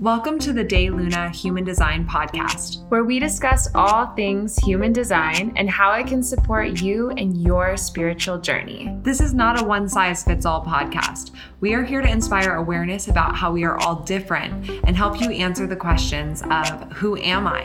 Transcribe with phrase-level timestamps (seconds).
[0.00, 5.54] Welcome to the De Luna Human Design Podcast, where we discuss all things human design
[5.56, 8.94] and how it can support you and your spiritual journey.
[9.00, 11.30] This is not a one size fits all podcast.
[11.60, 15.30] We are here to inspire awareness about how we are all different and help you
[15.30, 17.62] answer the questions of who am I?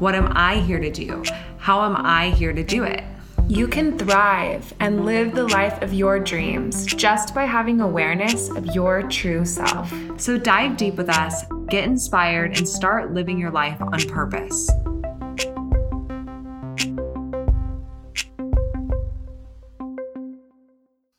[0.00, 1.22] What am I here to do?
[1.58, 3.04] How am I here to do it?
[3.46, 8.66] You can thrive and live the life of your dreams just by having awareness of
[8.74, 9.90] your true self.
[10.18, 14.70] So dive deep with us, get inspired, and start living your life on purpose.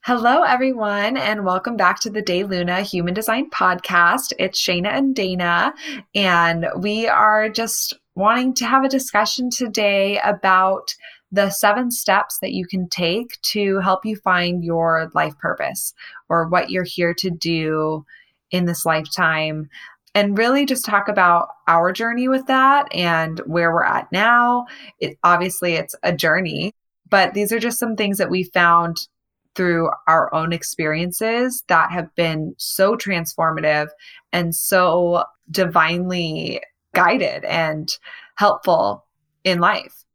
[0.01, 4.33] Hello, everyone, and welcome back to the De Luna Human Design Podcast.
[4.39, 5.71] It's Shayna and Dana,
[6.15, 10.95] and we are just wanting to have a discussion today about
[11.31, 15.93] the seven steps that you can take to help you find your life purpose
[16.27, 18.03] or what you're here to do
[18.49, 19.69] in this lifetime.
[20.15, 24.65] And really just talk about our journey with that and where we're at now.
[24.99, 26.73] It obviously it's a journey,
[27.09, 29.07] but these are just some things that we found
[29.55, 33.89] through our own experiences that have been so transformative
[34.31, 36.61] and so divinely
[36.93, 37.97] guided and
[38.35, 39.05] helpful
[39.43, 40.05] in life.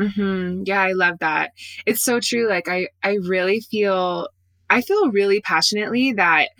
[0.00, 0.62] Mm-hmm.
[0.66, 1.52] Yeah, I love that.
[1.86, 2.48] It's so true.
[2.48, 4.28] Like I, I really feel,
[4.70, 6.50] I feel really passionately that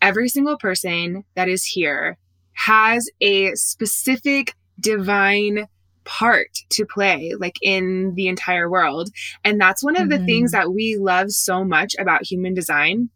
[0.00, 2.16] every single person that is here
[2.58, 5.68] has a specific divine
[6.04, 9.10] part to play like in the entire world
[9.44, 10.20] and that's one of mm-hmm.
[10.20, 10.62] the things mm-hmm.
[10.62, 13.10] that we love so much about human design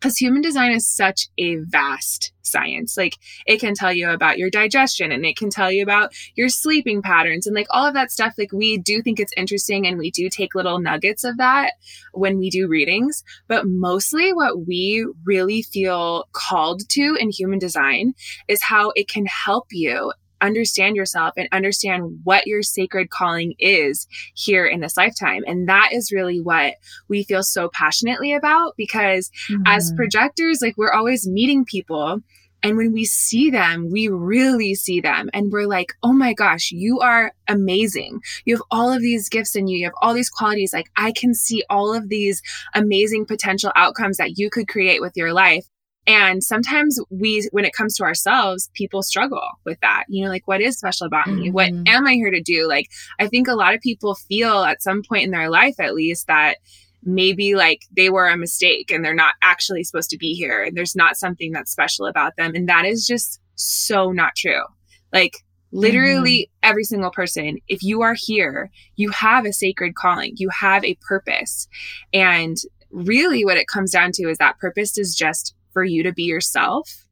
[0.00, 2.96] because human design is such a vast science.
[2.96, 6.48] Like it can tell you about your digestion and it can tell you about your
[6.48, 8.34] sleeping patterns and like all of that stuff.
[8.38, 11.74] Like we do think it's interesting and we do take little nuggets of that
[12.12, 13.22] when we do readings.
[13.46, 18.14] But mostly what we really feel called to in human design
[18.48, 24.06] is how it can help you understand yourself and understand what your sacred calling is
[24.34, 25.42] here in this lifetime.
[25.46, 26.74] And that is really what
[27.08, 29.62] we feel so passionately about because mm-hmm.
[29.66, 32.20] as projectors, like we're always meeting people.
[32.62, 35.30] And when we see them, we really see them.
[35.32, 38.20] And we're like, oh my gosh, you are amazing.
[38.44, 39.78] You have all of these gifts in you.
[39.78, 40.74] You have all these qualities.
[40.74, 42.42] Like, I can see all of these
[42.74, 45.64] amazing potential outcomes that you could create with your life.
[46.10, 50.06] And sometimes we, when it comes to ourselves, people struggle with that.
[50.08, 51.40] You know, like, what is special about mm-hmm.
[51.40, 51.50] me?
[51.52, 51.84] What mm-hmm.
[51.86, 52.66] am I here to do?
[52.66, 52.88] Like,
[53.20, 56.26] I think a lot of people feel at some point in their life, at least,
[56.26, 56.56] that
[57.04, 60.76] maybe like they were a mistake and they're not actually supposed to be here and
[60.76, 62.56] there's not something that's special about them.
[62.56, 64.64] And that is just so not true.
[65.12, 65.36] Like,
[65.70, 66.68] literally mm-hmm.
[66.70, 70.98] every single person, if you are here, you have a sacred calling, you have a
[71.06, 71.68] purpose.
[72.12, 72.56] And
[72.90, 76.24] really, what it comes down to is that purpose is just for you to be
[76.24, 77.06] yourself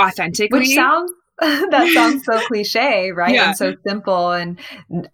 [0.00, 0.60] authentically.
[0.60, 3.34] Which sounds that sounds so cliche, right?
[3.34, 3.48] Yeah.
[3.48, 4.58] And so simple and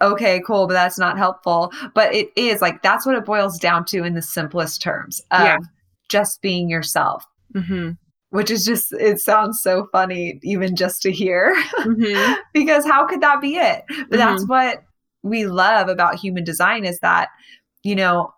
[0.01, 1.73] okay, cool, but that's not helpful.
[1.95, 5.45] But it is like that's what it boils down to in the simplest terms of
[5.45, 5.59] yeah.
[6.09, 7.25] just being yourself.
[7.55, 7.93] Mm-hmm.
[8.31, 12.35] Which is just, it sounds so funny, even just to hear, mm-hmm.
[12.53, 13.85] because how could that be it?
[13.89, 14.17] But mm-hmm.
[14.17, 14.83] that's what
[15.23, 17.29] we love about human design is that,
[17.85, 18.35] you know,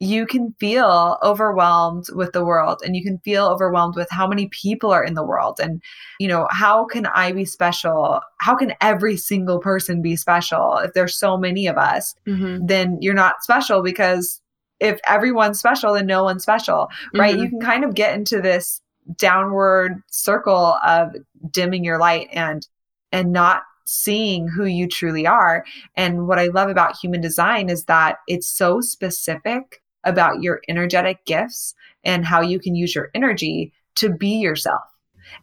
[0.00, 4.48] you can feel overwhelmed with the world and you can feel overwhelmed with how many
[4.48, 5.82] people are in the world and
[6.18, 10.92] you know how can i be special how can every single person be special if
[10.94, 12.64] there's so many of us mm-hmm.
[12.66, 14.40] then you're not special because
[14.80, 17.44] if everyone's special then no one's special right mm-hmm.
[17.44, 18.80] you can kind of get into this
[19.16, 21.14] downward circle of
[21.50, 22.66] dimming your light and
[23.12, 25.64] and not seeing who you truly are.
[25.94, 31.24] And what I love about human design is that it's so specific about your energetic
[31.24, 34.82] gifts and how you can use your energy to be yourself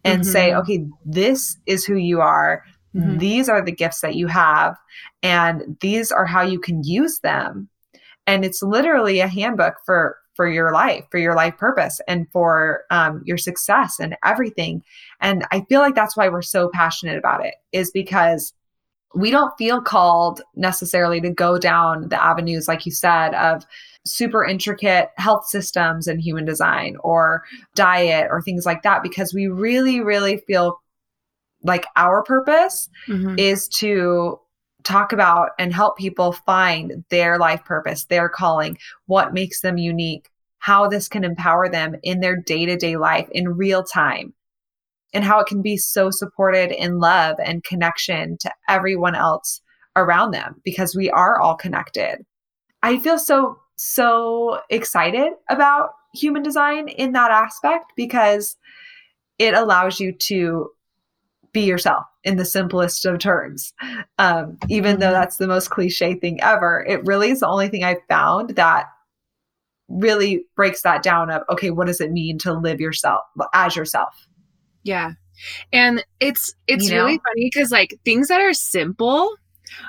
[0.03, 0.31] and mm-hmm.
[0.31, 2.63] say, okay, this is who you are.
[2.95, 3.17] Mm-hmm.
[3.17, 4.75] These are the gifts that you have,
[5.23, 7.69] and these are how you can use them.
[8.27, 12.83] And it's literally a handbook for for your life, for your life purpose, and for
[12.89, 14.81] um, your success and everything.
[15.19, 18.53] And I feel like that's why we're so passionate about it, is because
[19.13, 23.65] we don't feel called necessarily to go down the avenues, like you said, of
[24.05, 27.43] super intricate health systems and human design or
[27.75, 30.81] diet or things like that because we really, really feel
[31.63, 33.37] like our purpose mm-hmm.
[33.37, 34.39] is to
[34.83, 40.29] talk about and help people find their life purpose, their calling, what makes them unique,
[40.57, 44.33] how this can empower them in their day to day life in real time,
[45.13, 49.61] and how it can be so supported in love and connection to everyone else
[49.95, 52.25] around them because we are all connected.
[52.81, 58.55] I feel so so excited about human design in that aspect because
[59.39, 60.69] it allows you to
[61.51, 63.73] be yourself in the simplest of terms.
[64.19, 65.13] Um, even though mm-hmm.
[65.13, 68.85] that's the most cliche thing ever, it really is the only thing I've found that
[69.89, 73.21] really breaks that down of okay, what does it mean to live yourself
[73.53, 74.13] as yourself?
[74.83, 75.13] Yeah.
[75.73, 79.35] And it's it's you really funny because like things that are simple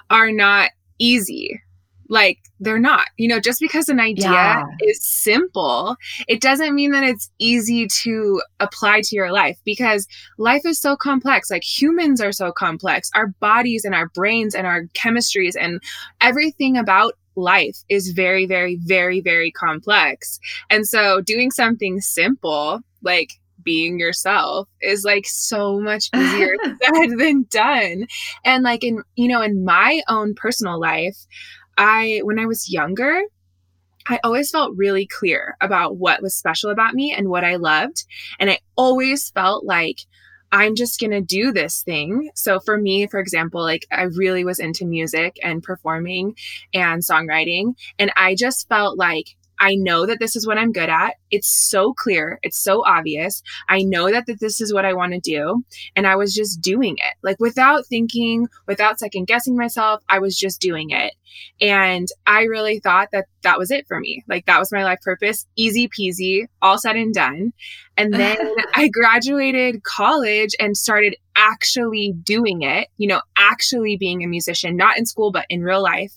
[0.09, 1.61] are not easy
[2.09, 3.07] like they're not.
[3.17, 4.65] You know, just because an idea yeah.
[4.83, 5.97] is simple,
[6.29, 10.07] it doesn't mean that it's easy to apply to your life because
[10.39, 11.51] life is so complex.
[11.51, 13.11] Like humans are so complex.
[13.15, 15.81] Our bodies and our brains and our chemistries and
[16.21, 20.39] everything about life is very, very, very, very complex.
[20.71, 23.31] And so doing something simple, like
[23.63, 28.07] being yourself is like so much easier said than done.
[28.45, 31.27] And like in, you know, in my own personal life,
[31.77, 33.23] I, when I was younger,
[34.09, 38.05] I always felt really clear about what was special about me and what I loved.
[38.39, 39.99] And I always felt like
[40.51, 42.31] I'm just going to do this thing.
[42.35, 46.37] So for me, for example, like I really was into music and performing
[46.75, 47.75] and songwriting.
[47.99, 49.29] And I just felt like
[49.63, 51.15] I know that this is what I'm good at.
[51.31, 52.41] It's so clear.
[52.43, 53.45] It's so obvious.
[53.69, 55.63] I know that, that this is what I want to do.
[55.95, 60.03] And I was just doing it like without thinking, without second guessing myself.
[60.09, 61.15] I was just doing it.
[61.61, 64.25] And I really thought that that was it for me.
[64.29, 65.47] Like that was my life purpose.
[65.55, 67.53] Easy peasy, all said and done.
[67.97, 68.39] And then
[68.75, 74.99] I graduated college and started actually doing it, you know, actually being a musician, not
[74.99, 76.15] in school, but in real life.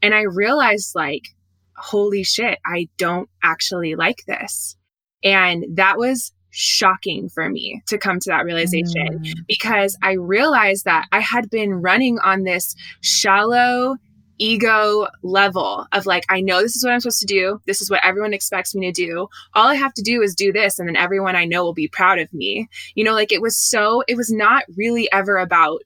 [0.00, 1.33] And I realized like,
[1.76, 4.76] holy shit, I don't actually like this.
[5.22, 9.32] And that was shocking for me to come to that realization mm.
[9.48, 13.96] because I realized that I had been running on this shallow
[14.38, 17.60] ego level of like, I know this is what I'm supposed to do.
[17.66, 19.28] This is what everyone expects me to do.
[19.54, 21.88] All I have to do is do this, and then everyone I know will be
[21.88, 22.68] proud of me.
[22.94, 25.82] You know, like it was so, it was not really ever about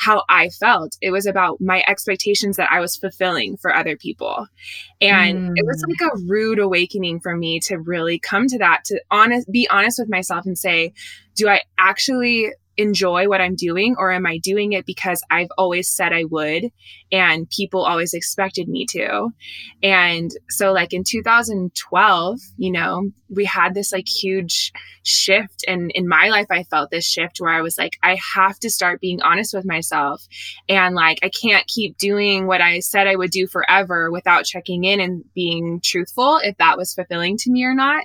[0.00, 0.96] how I felt.
[1.02, 4.46] It was about my expectations that I was fulfilling for other people.
[4.98, 5.52] And mm.
[5.56, 9.52] it was like a rude awakening for me to really come to that, to honest,
[9.52, 10.94] be honest with myself and say,
[11.36, 15.88] do I actually enjoy what I'm doing or am I doing it because I've always
[15.88, 16.70] said I would
[17.12, 19.30] and people always expected me to?
[19.82, 24.72] And so like in 2012, you know, we had this like huge
[25.04, 28.58] shift and in my life I felt this shift where I was like I have
[28.60, 30.26] to start being honest with myself
[30.68, 34.84] and like I can't keep doing what I said I would do forever without checking
[34.84, 38.04] in and being truthful if that was fulfilling to me or not.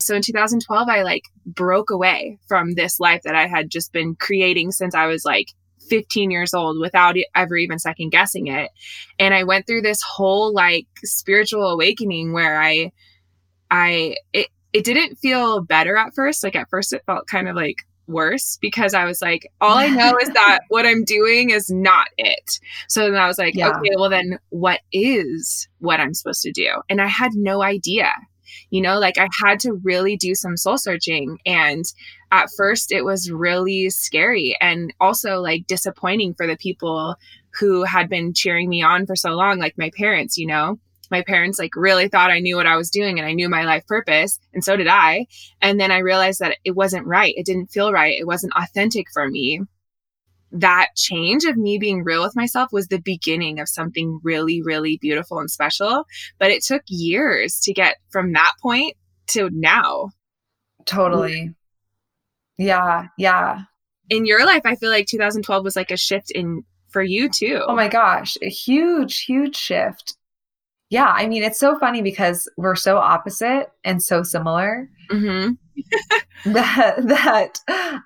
[0.00, 4.14] So in 2012, I like broke away from this life that I had just been
[4.14, 5.48] creating since I was like
[5.88, 8.70] 15 years old without ever even second guessing it.
[9.18, 12.92] And I went through this whole like spiritual awakening where I,
[13.70, 16.42] I, it, it didn't feel better at first.
[16.44, 17.76] Like at first it felt kind of like
[18.06, 22.08] worse because I was like, all I know is that what I'm doing is not
[22.18, 22.58] it.
[22.88, 23.68] So then I was like, yeah.
[23.68, 26.82] okay, well then what is what I'm supposed to do?
[26.88, 28.12] And I had no idea.
[28.70, 31.38] You know, like I had to really do some soul searching.
[31.46, 31.84] And
[32.32, 37.16] at first, it was really scary and also like disappointing for the people
[37.58, 40.78] who had been cheering me on for so long, like my parents, you know?
[41.10, 43.64] My parents like really thought I knew what I was doing and I knew my
[43.64, 45.26] life purpose and so did I.
[45.60, 47.34] And then I realized that it wasn't right.
[47.36, 48.16] It didn't feel right.
[48.16, 49.62] It wasn't authentic for me
[50.52, 54.98] that change of me being real with myself was the beginning of something really, really
[55.00, 56.04] beautiful and special.
[56.38, 58.96] But it took years to get from that point
[59.28, 60.10] to now.
[60.86, 61.54] Totally.
[62.58, 63.06] Yeah.
[63.16, 63.60] Yeah.
[64.08, 67.62] In your life, I feel like 2012 was like a shift in for you too.
[67.66, 70.16] Oh my gosh, a huge, huge shift.
[70.88, 71.06] Yeah.
[71.06, 74.88] I mean, it's so funny because we're so opposite and so similar.
[75.12, 75.52] Mm-hmm.
[76.44, 77.58] that that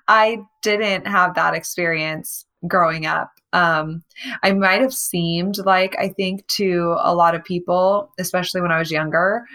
[0.07, 3.31] I didn't have that experience growing up.
[3.53, 4.03] Um,
[4.43, 8.79] I might have seemed like I think to a lot of people, especially when I
[8.79, 9.45] was younger,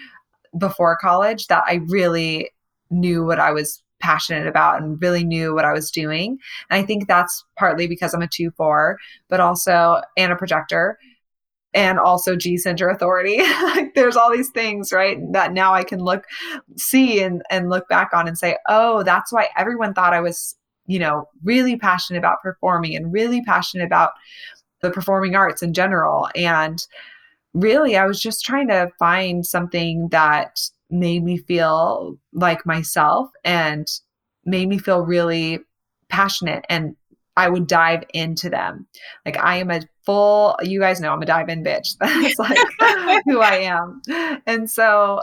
[0.56, 2.50] before college, that I really
[2.90, 6.38] knew what I was passionate about and really knew what I was doing.
[6.70, 8.98] And I think that's partly because I'm a 2 4,
[9.28, 10.98] but also and a projector
[11.74, 13.40] and also G center authority.
[13.94, 15.18] There's all these things, right?
[15.32, 16.24] That now I can look,
[16.76, 20.56] see, and and look back on and say, oh, that's why everyone thought I was,
[20.86, 24.12] you know, really passionate about performing and really passionate about
[24.82, 26.28] the performing arts in general.
[26.34, 26.84] And
[27.54, 30.60] really, I was just trying to find something that
[30.90, 33.86] made me feel like myself and
[34.44, 35.60] made me feel really
[36.08, 36.96] passionate and
[37.36, 38.86] I would dive into them.
[39.24, 41.96] Like I am a full, you guys know I'm a dive in bitch.
[42.00, 42.58] That's like
[43.26, 44.02] who I am.
[44.46, 45.22] And so,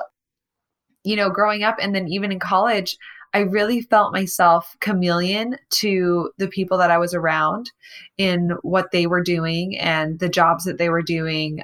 [1.04, 2.98] you know, growing up and then even in college,
[3.34, 7.72] I really felt myself chameleon to the people that I was around
[8.18, 11.62] in what they were doing and the jobs that they were doing.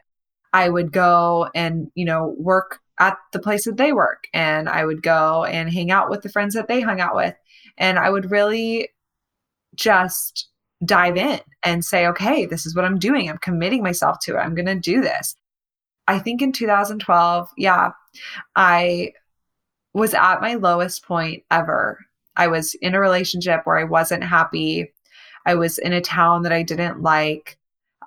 [0.52, 4.86] I would go and, you know, work at the place that they work and I
[4.86, 7.34] would go and hang out with the friends that they hung out with.
[7.78, 8.90] And I would really
[9.75, 10.48] just
[10.86, 13.30] dive in and say, okay, this is what I'm doing.
[13.30, 14.39] I'm committing myself to it.
[14.39, 15.36] I'm going to do this.
[16.08, 17.92] I think in 2012, yeah,
[18.56, 19.13] I
[19.94, 22.00] was at my lowest point ever.
[22.36, 24.92] I was in a relationship where I wasn't happy.
[25.46, 27.58] I was in a town that I didn't like.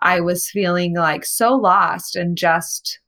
[0.02, 2.98] I was feeling like so lost and just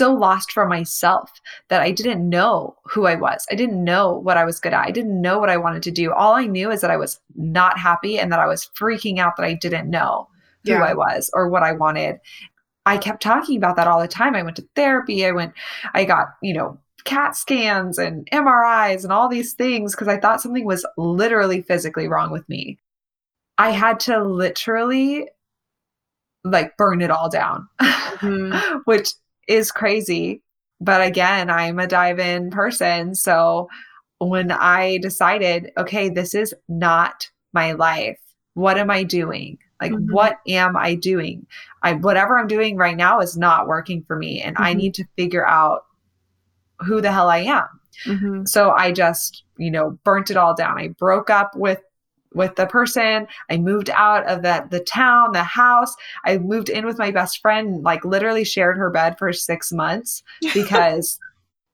[0.00, 1.30] so lost for myself
[1.68, 3.46] that I didn't know who I was.
[3.50, 4.86] I didn't know what I was good at.
[4.86, 6.10] I didn't know what I wanted to do.
[6.10, 9.36] All I knew is that I was not happy and that I was freaking out
[9.36, 10.26] that I didn't know
[10.64, 10.82] who yeah.
[10.82, 12.18] I was or what I wanted.
[12.86, 14.34] I kept talking about that all the time.
[14.34, 15.26] I went to therapy.
[15.26, 15.52] I went,
[15.92, 20.40] I got, you know, CAT scans and MRIs and all these things because I thought
[20.40, 22.78] something was literally physically wrong with me.
[23.58, 25.28] I had to literally
[26.42, 28.78] like burn it all down, mm-hmm.
[28.86, 29.12] which
[29.50, 30.42] is crazy.
[30.80, 33.14] But again, I'm a dive in person.
[33.14, 33.68] So
[34.18, 38.18] when I decided, okay, this is not my life,
[38.54, 39.58] what am I doing?
[39.80, 40.12] Like, mm-hmm.
[40.12, 41.46] what am I doing?
[41.82, 44.40] I, whatever I'm doing right now is not working for me.
[44.40, 44.64] And mm-hmm.
[44.64, 45.84] I need to figure out
[46.80, 47.66] who the hell I am.
[48.06, 48.44] Mm-hmm.
[48.46, 50.78] So I just, you know, burnt it all down.
[50.78, 51.80] I broke up with
[52.32, 53.26] with the person.
[53.50, 55.94] I moved out of that the town, the house.
[56.24, 60.22] I moved in with my best friend, like literally shared her bed for 6 months
[60.54, 61.18] because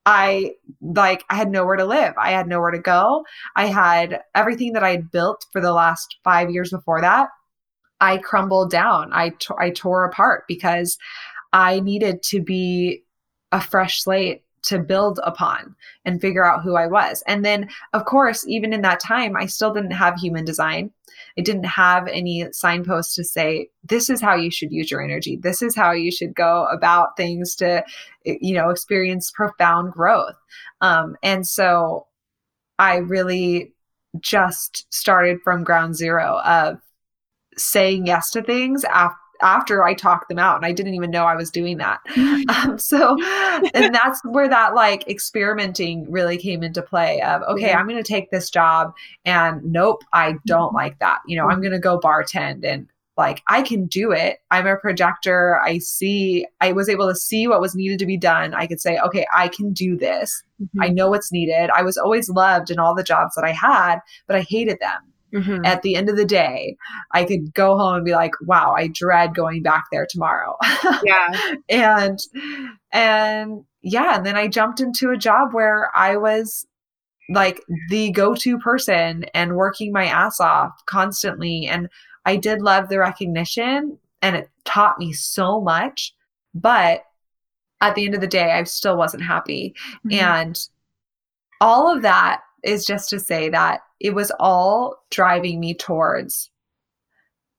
[0.05, 2.13] I like I had nowhere to live.
[2.17, 3.25] I had nowhere to go.
[3.55, 7.29] I had everything that I had built for the last 5 years before that.
[7.99, 9.11] I crumbled down.
[9.11, 10.97] I t- I tore apart because
[11.53, 13.03] I needed to be
[13.51, 17.23] a fresh slate to build upon and figure out who I was.
[17.27, 20.91] And then, of course, even in that time, I still didn't have human design.
[21.37, 25.37] I didn't have any signposts to say, this is how you should use your energy.
[25.37, 27.83] This is how you should go about things to,
[28.25, 30.35] you know, experience profound growth.
[30.81, 32.07] Um, and so
[32.79, 33.73] I really
[34.19, 36.79] just started from ground zero of
[37.55, 41.25] saying yes to things after after I talked them out and I didn't even know
[41.25, 41.99] I was doing that.
[42.49, 43.17] Um, so,
[43.73, 48.07] and that's where that like experimenting really came into play of, okay, I'm going to
[48.07, 48.93] take this job
[49.25, 50.75] and nope, I don't mm-hmm.
[50.75, 51.19] like that.
[51.27, 54.37] You know, I'm going to go bartend and like I can do it.
[54.51, 55.59] I'm a projector.
[55.59, 58.53] I see, I was able to see what was needed to be done.
[58.53, 60.43] I could say, okay, I can do this.
[60.61, 60.81] Mm-hmm.
[60.81, 61.69] I know what's needed.
[61.71, 65.01] I was always loved in all the jobs that I had, but I hated them.
[65.37, 65.65] Mm-hmm.
[65.65, 66.77] At the end of the day,
[67.13, 70.57] I could go home and be like, wow, I dread going back there tomorrow.
[71.03, 71.53] Yeah.
[71.69, 72.19] and,
[72.91, 74.15] and yeah.
[74.15, 76.65] And then I jumped into a job where I was
[77.29, 81.67] like the go to person and working my ass off constantly.
[81.67, 81.89] And
[82.25, 86.13] I did love the recognition and it taught me so much.
[86.53, 87.03] But
[87.81, 89.75] at the end of the day, I still wasn't happy.
[90.05, 90.19] Mm-hmm.
[90.19, 90.67] And
[91.61, 96.49] all of that is just to say that it was all driving me towards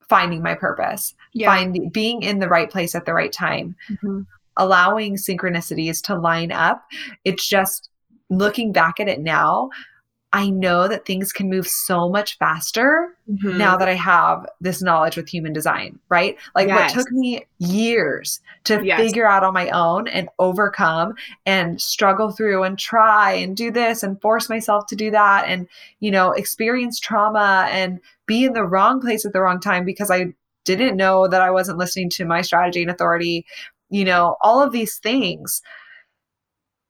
[0.08, 1.48] finding my purpose, yeah.
[1.48, 4.22] finding being in the right place at the right time, mm-hmm.
[4.56, 6.86] allowing synchronicities to line up.
[7.24, 7.90] It's just
[8.30, 9.70] looking back at it now,
[10.32, 13.56] I know that things can move so much faster mm-hmm.
[13.56, 16.36] now that I have this knowledge with human design, right?
[16.54, 16.94] Like yes.
[16.94, 19.00] what took me years to yes.
[19.00, 21.14] figure out on my own and overcome
[21.46, 25.66] and struggle through and try and do this and force myself to do that and,
[26.00, 30.10] you know, experience trauma and be in the wrong place at the wrong time because
[30.10, 30.34] I
[30.66, 33.46] didn't know that I wasn't listening to my strategy and authority,
[33.88, 35.62] you know, all of these things.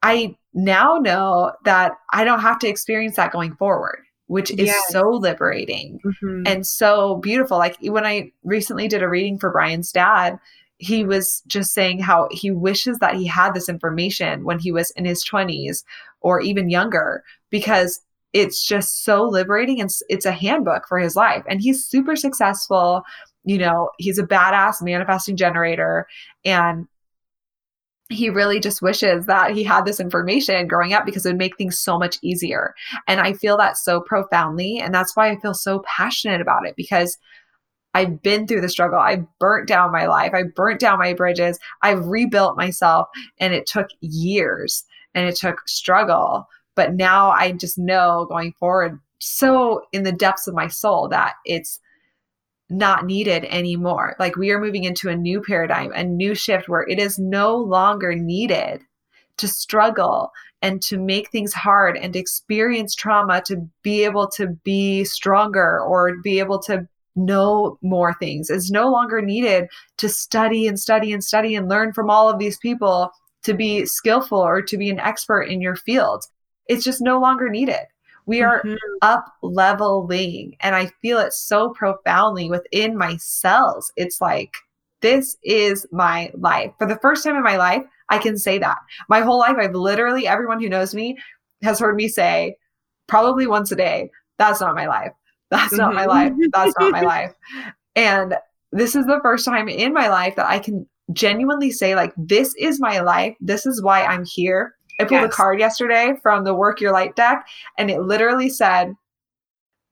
[0.03, 4.83] I now know that I don't have to experience that going forward, which is yes.
[4.91, 6.43] so liberating mm-hmm.
[6.47, 7.59] and so beautiful.
[7.59, 10.39] Like when I recently did a reading for Brian's dad,
[10.79, 14.91] he was just saying how he wishes that he had this information when he was
[14.93, 15.85] in his 20s
[16.21, 18.01] or even younger because
[18.33, 23.03] it's just so liberating and it's a handbook for his life and he's super successful
[23.45, 26.07] you know he's a badass manifesting generator
[26.45, 26.87] and
[28.11, 31.57] he really just wishes that he had this information growing up because it would make
[31.57, 32.75] things so much easier.
[33.07, 34.79] And I feel that so profoundly.
[34.79, 37.19] And that's why I feel so passionate about it because
[37.95, 38.99] I've been through the struggle.
[38.99, 40.33] I burnt down my life.
[40.35, 41.59] I burnt down my bridges.
[41.83, 43.09] I've rebuilt myself.
[43.39, 44.85] And it took years
[45.15, 46.47] and it took struggle.
[46.77, 51.35] But now I just know going forward, so in the depths of my soul, that
[51.45, 51.81] it's
[52.71, 54.17] not needed anymore.
[54.19, 57.57] Like we are moving into a new paradigm, a new shift where it is no
[57.57, 58.83] longer needed
[59.39, 65.05] to struggle and to make things hard and experience trauma to be able to be
[65.05, 68.51] stronger or be able to know more things.
[68.51, 72.39] It's no longer needed to study and study and study and learn from all of
[72.39, 73.11] these people
[73.45, 76.25] to be skillful or to be an expert in your field.
[76.67, 77.87] It's just no longer needed.
[78.29, 78.77] We are mm-hmm.
[79.01, 80.55] up leveling.
[80.61, 83.91] And I feel it so profoundly within my cells.
[83.97, 84.53] It's like,
[85.01, 86.73] this is my life.
[86.79, 88.77] For the first time in my life, I can say that.
[89.09, 91.17] My whole life, I've literally, everyone who knows me
[91.63, 92.57] has heard me say,
[93.07, 95.13] probably once a day, that's not my life.
[95.51, 96.33] That's not my life.
[96.33, 96.51] Mm-hmm.
[96.53, 97.33] That's not my life.
[97.97, 98.35] And
[98.73, 102.55] this is the first time in my life that I can genuinely say, like, this
[102.59, 103.35] is my life.
[103.41, 104.75] This is why I'm here.
[104.99, 105.33] I pulled yes.
[105.33, 108.95] a card yesterday from the Work Your Light deck, and it literally said,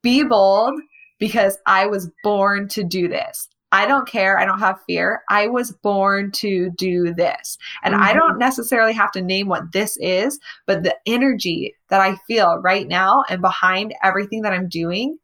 [0.02, 0.80] Be bold
[1.18, 3.48] because I was born to do this.
[3.72, 4.38] I don't care.
[4.38, 5.22] I don't have fear.
[5.28, 7.58] I was born to do this.
[7.82, 8.04] And mm-hmm.
[8.04, 12.58] I don't necessarily have to name what this is, but the energy that I feel
[12.62, 15.18] right now and behind everything that I'm doing,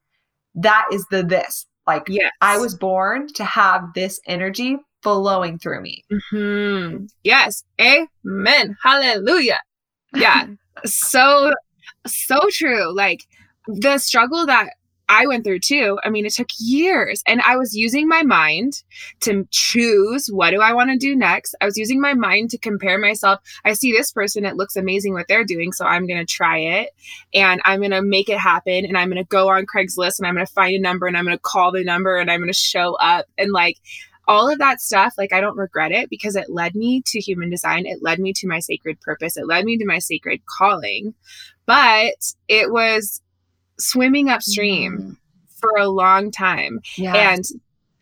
[0.56, 1.66] that is the this.
[1.86, 2.32] Like, yes.
[2.40, 6.04] I was born to have this energy flowing through me.
[6.12, 7.06] Mm-hmm.
[7.24, 7.64] Yes.
[7.80, 8.76] Amen.
[8.82, 9.60] Hallelujah.
[10.14, 10.46] Yeah.
[10.84, 11.52] so,
[12.06, 12.94] so true.
[12.94, 13.26] Like,
[13.66, 14.70] the struggle that
[15.08, 15.98] I went through too.
[16.02, 18.82] I mean, it took years and I was using my mind
[19.20, 21.54] to choose what do I want to do next.
[21.60, 23.40] I was using my mind to compare myself.
[23.62, 25.72] I see this person, it looks amazing what they're doing.
[25.72, 26.90] So I'm going to try it
[27.34, 28.86] and I'm going to make it happen.
[28.86, 31.16] And I'm going to go on Craigslist and I'm going to find a number and
[31.16, 33.26] I'm going to call the number and I'm going to show up.
[33.36, 33.78] And like,
[34.28, 37.50] all of that stuff, like I don't regret it because it led me to human
[37.50, 37.86] design.
[37.86, 39.36] It led me to my sacred purpose.
[39.36, 41.14] It led me to my sacred calling.
[41.66, 42.14] But
[42.48, 43.20] it was
[43.78, 45.16] swimming upstream mm.
[45.58, 46.80] for a long time.
[46.96, 47.32] Yeah.
[47.32, 47.44] And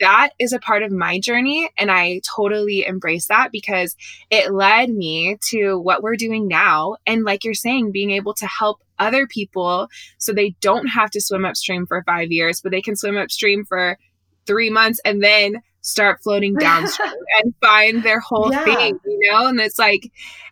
[0.00, 1.70] that is a part of my journey.
[1.78, 3.94] And I totally embrace that because
[4.30, 6.96] it led me to what we're doing now.
[7.06, 11.20] And like you're saying, being able to help other people so they don't have to
[11.20, 13.98] swim upstream for five years, but they can swim upstream for
[14.46, 17.12] three months and then start floating downstream
[17.43, 18.64] and find their whole yeah.
[18.64, 19.47] thing, you know?
[19.47, 20.10] And it's like,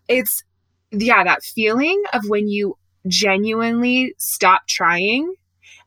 [0.09, 0.43] it's,
[0.91, 5.35] yeah, that feeling of when you genuinely stop trying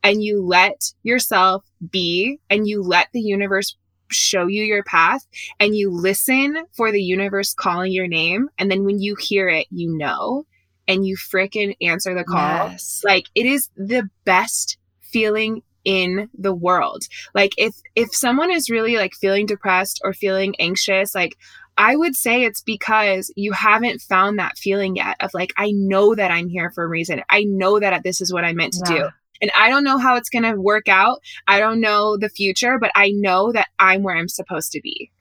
[0.04, 3.76] and you let yourself be and you let the universe
[4.10, 5.26] show you your path
[5.60, 9.68] and you listen for the universe calling your name and then when you hear it
[9.70, 10.46] you know
[10.88, 13.02] and you freaking answer the call yes.
[13.06, 18.98] like it is the best feeling in the world like if if someone is really
[18.98, 21.36] like feeling depressed or feeling anxious like
[21.78, 26.14] I would say it's because you haven't found that feeling yet of like, I know
[26.14, 27.24] that I'm here for a reason.
[27.30, 29.00] I know that this is what I'm meant to yeah.
[29.00, 29.10] do.
[29.42, 31.20] And I don't know how it's going to work out.
[31.48, 35.12] I don't know the future, but I know that I'm where I'm supposed to be.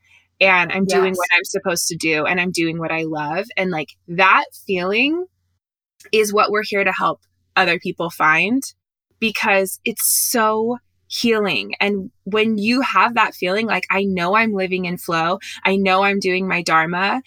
[0.40, 0.98] And I'm yes.
[0.98, 3.46] doing what I'm supposed to do and I'm doing what I love.
[3.56, 5.26] And like that feeling
[6.12, 7.20] is what we're here to help
[7.56, 8.62] other people find
[9.20, 11.74] because it's so healing.
[11.80, 16.02] And when you have that feeling, like, I know I'm living in flow, I know
[16.02, 17.22] I'm doing my Dharma,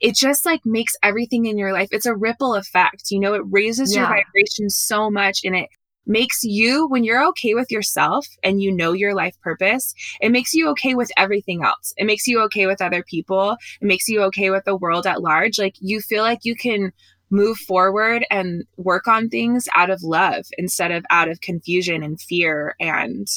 [0.00, 3.10] it just like makes everything in your life, it's a ripple effect.
[3.10, 4.00] You know, it raises yeah.
[4.00, 5.68] your vibration so much and it
[6.06, 10.52] makes you, when you're okay with yourself and you know your life purpose, it makes
[10.52, 11.94] you okay with everything else.
[11.96, 13.56] It makes you okay with other people.
[13.80, 15.58] It makes you okay with the world at large.
[15.58, 16.92] Like you feel like you can
[17.34, 22.20] move forward and work on things out of love instead of out of confusion and
[22.20, 23.28] fear and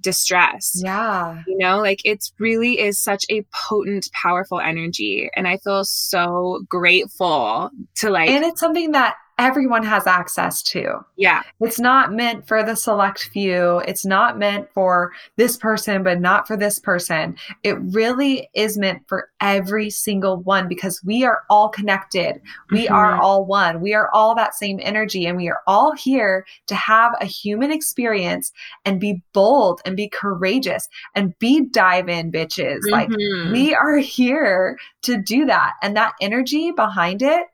[0.00, 0.80] distress.
[0.82, 1.42] Yeah.
[1.46, 5.30] You know, like it really is such a potent, powerful energy.
[5.36, 8.30] And I feel so grateful to like.
[8.30, 11.04] And it's something that everyone has access to.
[11.16, 11.42] Yeah.
[11.60, 13.78] It's not meant for the select few.
[13.80, 17.36] It's not meant for this person, but not for this person.
[17.62, 22.40] It really is meant for every single one because we are all connected.
[22.70, 22.94] We mm-hmm.
[22.94, 23.80] are all one.
[23.80, 27.72] We are all that same energy and we are all here to have a human
[27.72, 28.52] experience
[28.84, 32.80] and be bold and be courageous and be dive in bitches.
[32.86, 32.92] Mm-hmm.
[32.92, 33.08] Like
[33.52, 35.72] we are here to do that.
[35.82, 37.46] And that energy behind it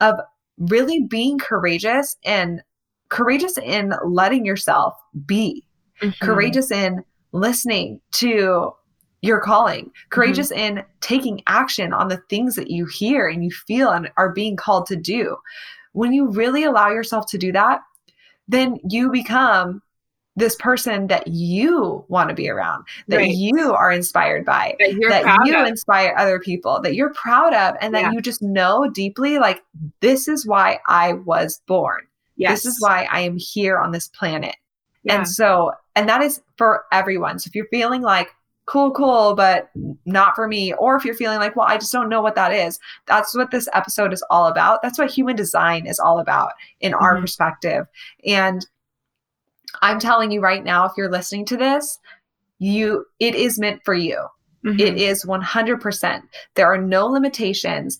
[0.00, 0.16] of
[0.58, 2.62] really being courageous and
[3.08, 4.94] courageous in letting yourself
[5.26, 5.64] be,
[6.02, 6.24] mm-hmm.
[6.24, 8.72] courageous in listening to
[9.22, 10.78] your calling, courageous mm-hmm.
[10.78, 14.56] in taking action on the things that you hear and you feel and are being
[14.56, 15.36] called to do.
[15.92, 17.80] When you really allow yourself to do that,
[18.46, 19.82] then you become
[20.38, 23.30] this person that you want to be around, that right.
[23.34, 25.66] you are inspired by, that, that you of.
[25.66, 28.12] inspire other people, that you're proud of, and that yeah.
[28.12, 29.62] you just know deeply like,
[30.00, 32.06] this is why I was born.
[32.36, 32.62] Yes.
[32.62, 34.54] This is why I am here on this planet.
[35.02, 35.16] Yeah.
[35.16, 37.40] And so, and that is for everyone.
[37.40, 38.30] So if you're feeling like,
[38.66, 39.70] cool, cool, but
[40.04, 40.72] not for me.
[40.74, 42.78] Or if you're feeling like, well, I just don't know what that is.
[43.06, 44.82] That's what this episode is all about.
[44.82, 47.02] That's what human design is all about in mm-hmm.
[47.02, 47.86] our perspective.
[48.24, 48.64] And
[49.82, 51.98] I'm telling you right now, if you're listening to this,
[52.58, 54.26] you it is meant for you.
[54.64, 54.80] Mm-hmm.
[54.80, 56.22] It is 100%.
[56.54, 57.98] There are no limitations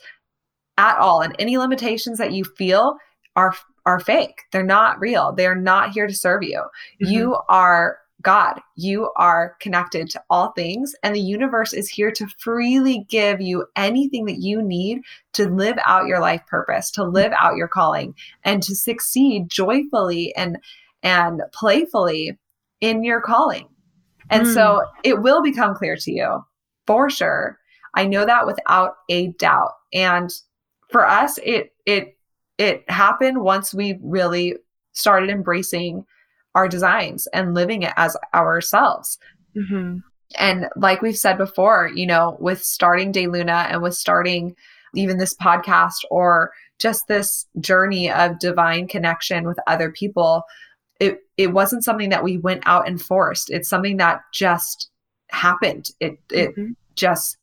[0.76, 1.20] at all.
[1.20, 2.96] And any limitations that you feel
[3.36, 3.54] are
[3.86, 4.42] are fake.
[4.52, 5.32] They're not real.
[5.32, 6.58] They're not here to serve you.
[7.02, 7.12] Mm-hmm.
[7.12, 8.60] You are God.
[8.76, 13.64] You are connected to all things, and the universe is here to freely give you
[13.76, 15.02] anything that you need
[15.34, 18.14] to live out your life purpose, to live out your calling,
[18.44, 20.58] and to succeed joyfully and
[21.02, 22.38] and playfully
[22.80, 23.68] in your calling.
[24.30, 24.54] And mm.
[24.54, 26.44] so it will become clear to you
[26.86, 27.58] for sure.
[27.94, 29.72] I know that without a doubt.
[29.92, 30.30] And
[30.90, 32.16] for us, it it
[32.58, 34.56] it happened once we really
[34.92, 36.04] started embracing
[36.54, 39.18] our designs and living it as ourselves.
[39.56, 39.98] Mm-hmm.
[40.36, 44.54] And like we've said before, you know, with starting De Luna and with starting
[44.94, 50.42] even this podcast or just this journey of divine connection with other people,
[51.00, 53.50] it it wasn't something that we went out and forced.
[53.50, 54.90] It's something that just
[55.28, 55.90] happened.
[56.00, 56.72] It it mm-hmm.
[56.94, 57.36] just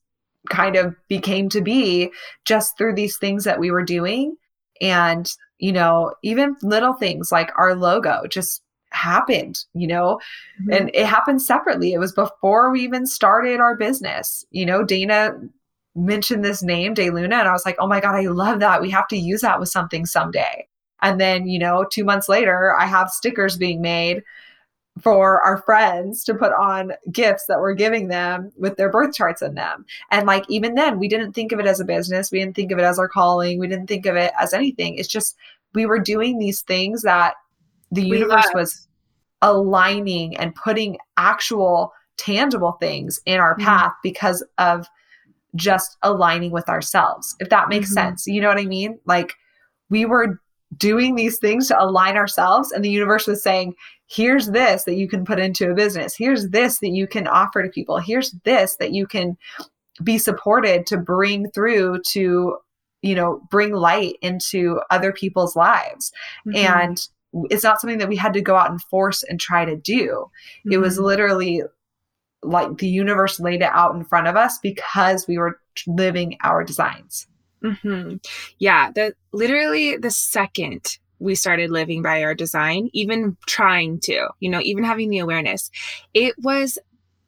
[0.49, 2.11] kind of became to be
[2.43, 4.35] just through these things that we were doing
[4.79, 10.19] and you know even little things like our logo just happened, you know,
[10.61, 10.71] mm-hmm.
[10.71, 11.93] and it happened separately.
[11.93, 14.45] It was before we even started our business.
[14.51, 15.33] You know, Dana
[15.95, 18.81] mentioned this name, De Luna, and I was like, oh my God, I love that.
[18.81, 20.67] We have to use that with something someday.
[21.01, 24.23] And then, you know, two months later, I have stickers being made
[25.01, 29.41] for our friends to put on gifts that we're giving them with their birth charts
[29.41, 29.85] in them.
[30.09, 32.31] And like even then, we didn't think of it as a business.
[32.31, 33.59] We didn't think of it as our calling.
[33.59, 34.95] We didn't think of it as anything.
[34.95, 35.35] It's just
[35.73, 37.35] we were doing these things that
[37.91, 38.87] the universe was
[39.41, 43.65] aligning and putting actual tangible things in our mm-hmm.
[43.65, 44.87] path because of
[45.55, 48.07] just aligning with ourselves if that makes mm-hmm.
[48.07, 49.33] sense you know what i mean like
[49.89, 50.39] we were
[50.77, 53.73] doing these things to align ourselves and the universe was saying
[54.07, 57.63] here's this that you can put into a business here's this that you can offer
[57.63, 59.37] to people here's this that you can
[60.03, 62.57] be supported to bring through to
[63.01, 66.11] you know bring light into other people's lives
[66.47, 66.57] mm-hmm.
[66.57, 67.07] and
[67.49, 70.29] it's not something that we had to go out and force and try to do.
[70.61, 70.73] Mm-hmm.
[70.73, 71.05] It was mm-hmm.
[71.05, 71.63] literally
[72.43, 76.63] like the universe laid it out in front of us because we were living our
[76.63, 77.27] designs.
[77.65, 78.17] Mm-hmm.
[78.59, 84.49] Yeah, the literally the second we started living by our design, even trying to, you
[84.49, 85.71] know, even having the awareness,
[86.13, 86.77] it was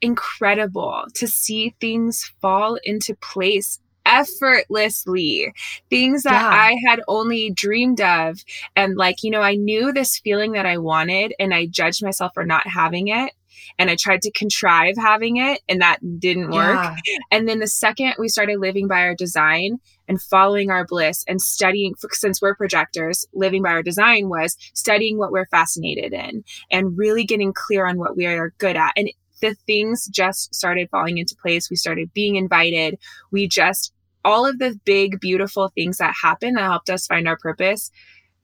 [0.01, 5.53] incredible to see things fall into place effortlessly.
[5.89, 6.47] Things that yeah.
[6.47, 8.39] I had only dreamed of.
[8.75, 12.31] And like, you know, I knew this feeling that I wanted and I judged myself
[12.33, 13.33] for not having it.
[13.77, 16.75] And I tried to contrive having it and that didn't work.
[16.75, 17.17] Yeah.
[17.31, 19.77] And then the second we started living by our design
[20.07, 25.17] and following our bliss and studying, since we're projectors, living by our design was studying
[25.17, 28.93] what we're fascinated in and really getting clear on what we are good at.
[28.95, 31.69] And the things just started falling into place.
[31.69, 32.97] We started being invited.
[33.31, 33.93] We just
[34.25, 37.91] all of the big, beautiful things that happened that helped us find our purpose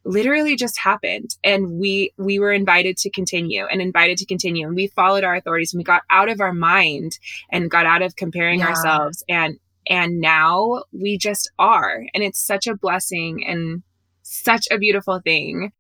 [0.06, 4.76] literally just happened and we we were invited to continue and invited to continue and
[4.76, 7.18] we followed our authorities and we got out of our mind
[7.52, 8.68] and got out of comparing yeah.
[8.68, 9.58] ourselves and
[9.90, 13.82] and now we just are and it's such a blessing and
[14.24, 15.72] such a beautiful thing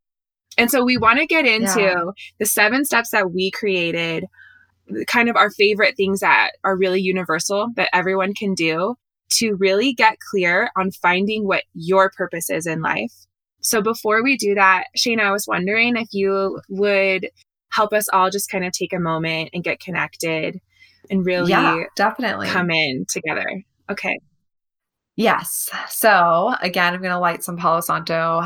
[0.57, 2.03] and so we want to get into yeah.
[2.39, 4.25] the seven steps that we created
[5.07, 8.95] kind of our favorite things that are really universal that everyone can do
[9.29, 13.13] to really get clear on finding what your purpose is in life.
[13.63, 17.29] So before we do that, Shane, I was wondering if you would
[17.71, 20.59] help us all just kind of take a moment and get connected
[21.09, 23.63] and really yeah, definitely come in together.
[23.89, 24.19] Okay.
[25.15, 25.69] Yes.
[25.89, 28.43] So again, I'm going to light some Palo Santo.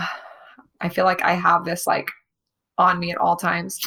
[0.80, 2.10] I feel like I have this like
[2.78, 3.80] on me at all times.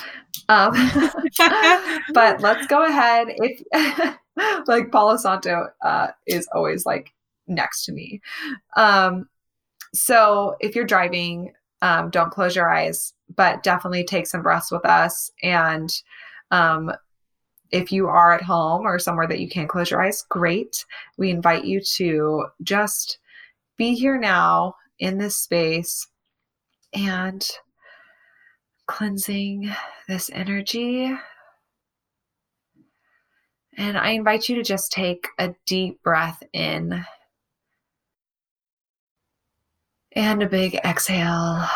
[0.49, 0.73] Um,
[2.13, 3.29] but let's go ahead.
[3.37, 4.17] If
[4.67, 7.13] like Palo Santo uh, is always like
[7.47, 8.21] next to me.
[8.77, 9.29] Um,
[9.95, 14.85] so if you're driving, um, don't close your eyes, but definitely take some breaths with
[14.85, 15.31] us.
[15.43, 15.91] And
[16.51, 16.93] um,
[17.71, 20.85] if you are at home or somewhere that you can't close your eyes, great.
[21.17, 23.19] We invite you to just
[23.77, 26.07] be here now in this space
[26.93, 27.49] and
[28.87, 29.71] cleansing
[30.09, 31.17] this energy
[33.81, 37.03] and I invite you to just take a deep breath in
[40.13, 41.67] and a big exhale.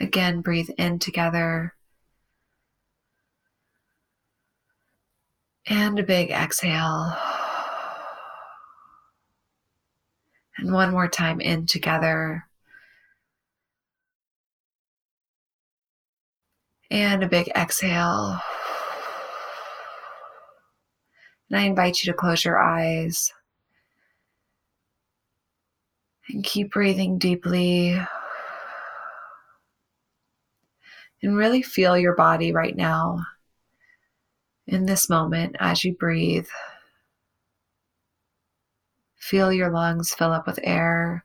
[0.00, 1.74] Again, breathe in together
[5.66, 7.16] And a big exhale.
[10.58, 12.46] And one more time in together.
[16.90, 18.40] And a big exhale.
[21.48, 23.32] And I invite you to close your eyes
[26.28, 27.98] and keep breathing deeply.
[31.22, 33.18] And really feel your body right now
[34.66, 36.48] in this moment as you breathe.
[39.16, 41.24] Feel your lungs fill up with air.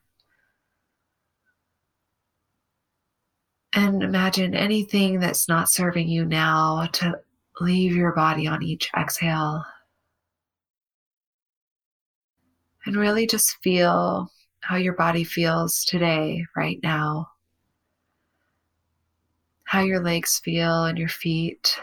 [3.74, 7.20] And imagine anything that's not serving you now to
[7.60, 9.64] leave your body on each exhale.
[12.86, 17.30] And really just feel how your body feels today, right now.
[19.64, 21.80] How your legs feel and your feet.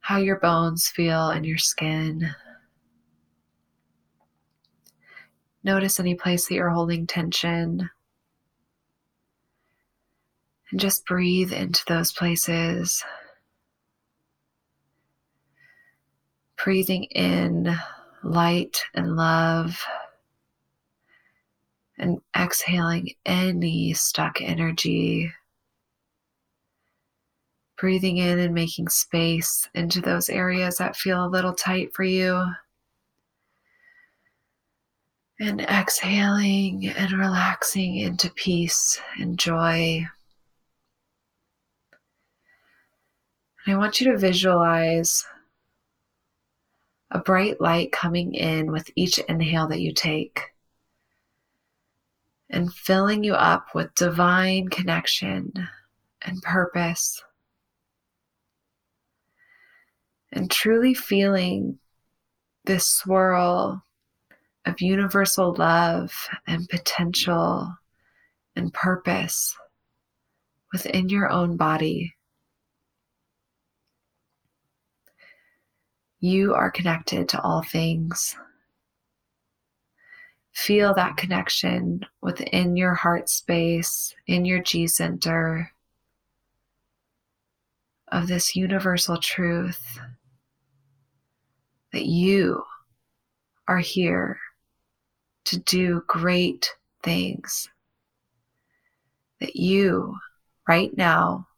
[0.00, 2.34] How your bones feel and your skin.
[5.64, 7.88] Notice any place that you're holding tension.
[10.70, 13.04] And just breathe into those places.
[16.62, 17.76] Breathing in
[18.24, 19.84] light and love.
[22.02, 25.32] And exhaling any stuck energy.
[27.78, 32.44] Breathing in and making space into those areas that feel a little tight for you.
[35.38, 40.04] And exhaling and relaxing into peace and joy.
[43.64, 45.24] And I want you to visualize
[47.12, 50.51] a bright light coming in with each inhale that you take
[52.52, 55.52] and filling you up with divine connection
[56.20, 57.22] and purpose.
[60.32, 61.78] And truly feeling
[62.64, 63.82] this swirl
[64.66, 66.12] of universal love
[66.46, 67.74] and potential
[68.54, 69.56] and purpose
[70.72, 72.14] within your own body.
[76.20, 78.36] You are connected to all things.
[80.52, 85.72] Feel that connection within your heart space, in your G center,
[88.08, 89.98] of this universal truth
[91.92, 92.62] that you
[93.66, 94.38] are here
[95.46, 96.70] to do great
[97.02, 97.68] things.
[99.40, 100.16] That you,
[100.68, 101.48] right now,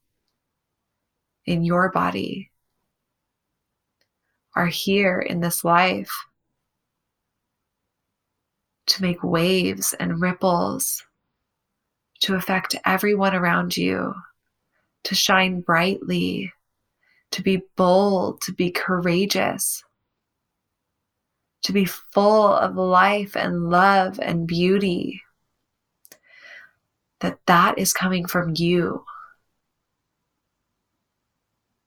[1.44, 2.50] in your body,
[4.54, 6.12] are here in this life
[8.86, 11.04] to make waves and ripples,
[12.20, 14.14] to affect everyone around you,
[15.04, 16.52] to shine brightly,
[17.30, 19.82] to be bold, to be courageous,
[21.62, 25.22] to be full of life and love and beauty.
[27.20, 29.04] That that is coming from you.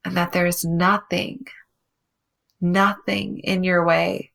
[0.03, 1.45] And that there is nothing
[2.62, 4.31] nothing in your way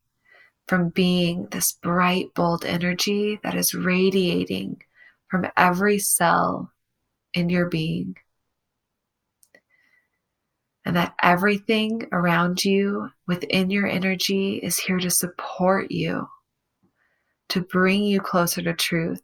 [0.69, 4.81] from being this bright, bold energy that is radiating
[5.29, 6.71] from every cell
[7.35, 8.17] in your being.
[10.85, 16.29] And that everything around you within your energy is here to support you,
[17.51, 19.23] to bring you closer to truth,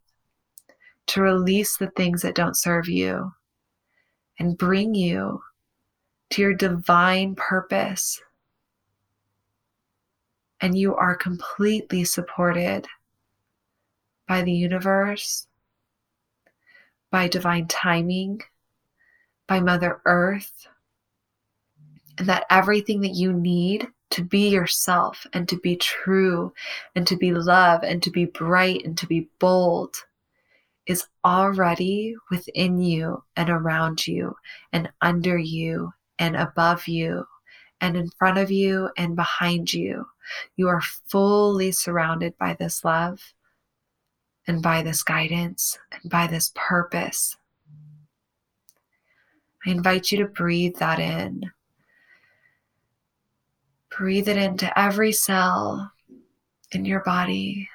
[1.08, 3.32] to release the things that don't serve you,
[4.38, 5.40] and bring you
[6.30, 8.20] to your divine purpose
[10.60, 12.86] and you are completely supported
[14.26, 15.46] by the universe,
[17.10, 18.42] by divine timing,
[19.46, 20.66] by Mother Earth,
[22.18, 26.52] and that everything that you need to be yourself and to be true
[26.94, 29.94] and to be love and to be bright and to be bold
[30.86, 34.34] is already within you and around you
[34.72, 37.26] and under you and above you
[37.80, 40.06] and in front of you and behind you.
[40.56, 43.32] You are fully surrounded by this love
[44.46, 47.36] and by this guidance and by this purpose.
[49.66, 51.50] I invite you to breathe that in.
[53.96, 55.90] Breathe it into every cell
[56.72, 57.68] in your body.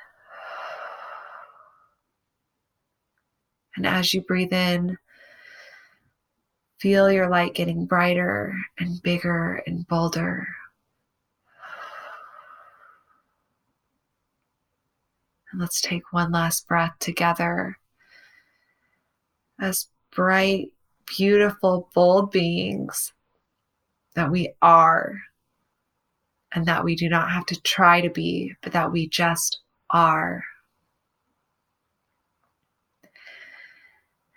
[3.76, 4.98] And as you breathe in,
[6.84, 10.46] Feel your light getting brighter and bigger and bolder.
[15.50, 17.78] And let's take one last breath together
[19.62, 20.74] as bright,
[21.06, 23.14] beautiful, bold beings
[24.16, 25.18] that we are
[26.52, 30.44] and that we do not have to try to be, but that we just are.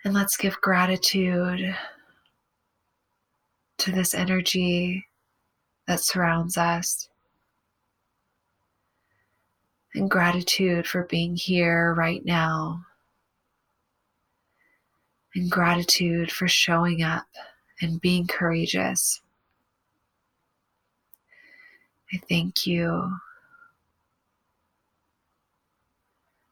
[0.05, 1.75] And let's give gratitude
[3.79, 5.07] to this energy
[5.87, 7.09] that surrounds us.
[9.95, 12.85] And gratitude for being here right now.
[15.35, 17.27] And gratitude for showing up
[17.81, 19.21] and being courageous.
[22.13, 23.17] I thank you.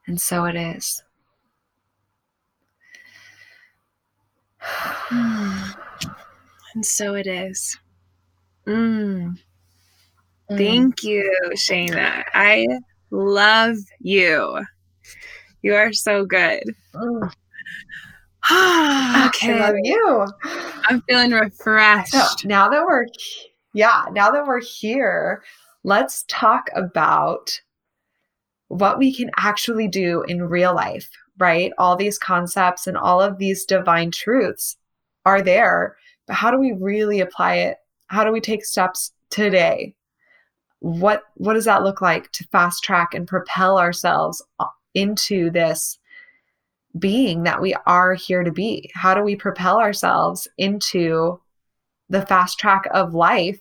[0.06, 1.02] And so it is.
[6.74, 7.78] And so it is.
[8.66, 9.38] Mm.
[10.50, 10.56] Mm.
[10.58, 12.24] Thank you, Shayna.
[12.34, 12.66] I
[13.10, 14.60] love you.
[15.62, 16.62] You are so good.
[16.94, 17.32] Mm.
[19.26, 19.52] okay.
[19.54, 20.26] I love you.
[20.86, 22.12] I'm feeling refreshed.
[22.12, 23.06] So now that we're
[23.72, 25.42] yeah, now that we're here,
[25.82, 27.60] let's talk about
[28.68, 31.72] what we can actually do in real life, right?
[31.78, 34.76] All these concepts and all of these divine truths
[35.26, 37.78] are there, but how do we really apply it?
[38.08, 39.94] How do we take steps today?
[40.80, 45.98] What what does that look like to fast track and propel ourselves uh, into this
[46.98, 48.90] being that we are here to be?
[48.94, 51.40] How do we propel ourselves into
[52.08, 53.60] the fast track of life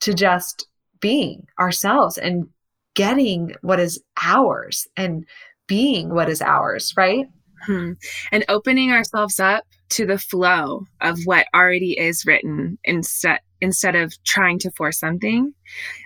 [0.00, 0.66] to just
[1.00, 2.48] being ourselves and
[2.94, 5.26] getting what is ours and
[5.66, 7.26] being what is ours, right?
[7.64, 7.92] Hmm.
[8.30, 14.12] And opening ourselves up to the flow of what already is written instead instead of
[14.24, 15.54] trying to force something.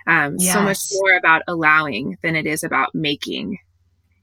[0.05, 0.53] Um, yes.
[0.53, 3.57] So much more about allowing than it is about making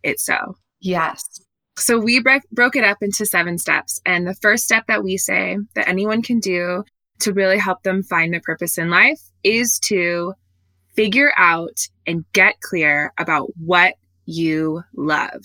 [0.04, 0.56] it so.
[0.80, 1.40] Yes.
[1.76, 4.00] So we bre- broke it up into seven steps.
[4.06, 6.84] And the first step that we say that anyone can do
[7.20, 10.34] to really help them find their purpose in life is to
[10.94, 13.94] figure out and get clear about what
[14.26, 15.42] you love.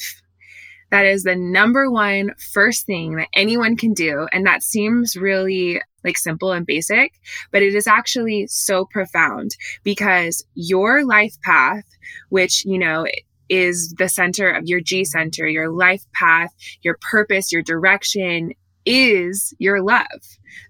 [0.92, 4.28] That is the number one first thing that anyone can do.
[4.32, 7.14] And that seems really like simple and basic,
[7.52, 9.52] but it is actually so profound
[9.84, 11.84] because your life path,
[12.30, 13.06] which, you know,
[13.50, 18.54] is the center of your G center, your life path, your purpose, your direction
[18.90, 20.08] is your love.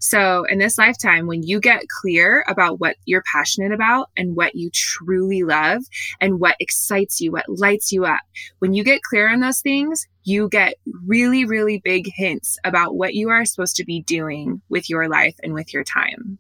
[0.02, 4.56] So, in this lifetime, when you get clear about what you're passionate about and what
[4.56, 5.84] you truly love
[6.20, 8.20] and what excites you, what lights you up,
[8.60, 10.76] when you get clear on those things, you get
[11.08, 15.36] really, really big hints about what you are supposed to be doing with your life
[15.42, 16.38] and with your time.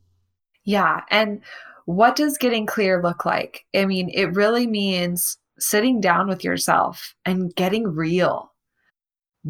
[0.65, 1.02] Yeah.
[1.10, 1.42] And
[1.86, 3.65] what does getting clear look like?
[3.74, 8.48] I mean, it really means sitting down with yourself and getting real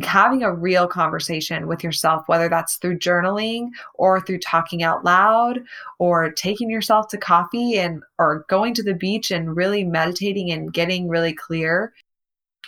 [0.03, 5.59] having a real conversation with yourself, whether that's through journaling or through talking out loud
[5.97, 10.73] or taking yourself to coffee and or going to the beach and really meditating and
[10.73, 11.91] getting really clear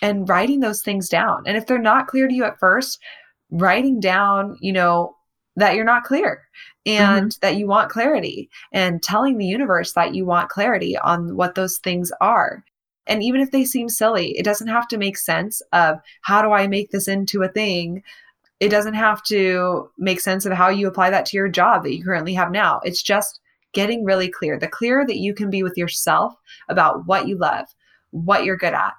[0.02, 1.44] and writing those things down.
[1.46, 3.00] And if they're not clear to you at first,
[3.52, 5.16] writing down, you know,
[5.58, 6.48] that you're not clear
[6.86, 7.40] and mm-hmm.
[7.42, 11.78] that you want clarity and telling the universe that you want clarity on what those
[11.80, 12.64] things are
[13.08, 16.52] and even if they seem silly, it doesn't have to make sense of how do
[16.52, 18.04] I make this into a thing?
[18.60, 21.96] It doesn't have to make sense of how you apply that to your job that
[21.96, 22.80] you currently have now.
[22.84, 23.40] It's just
[23.74, 24.60] getting really clear.
[24.60, 26.36] The clearer that you can be with yourself
[26.70, 27.66] about what you love,
[28.12, 28.94] what you're good at,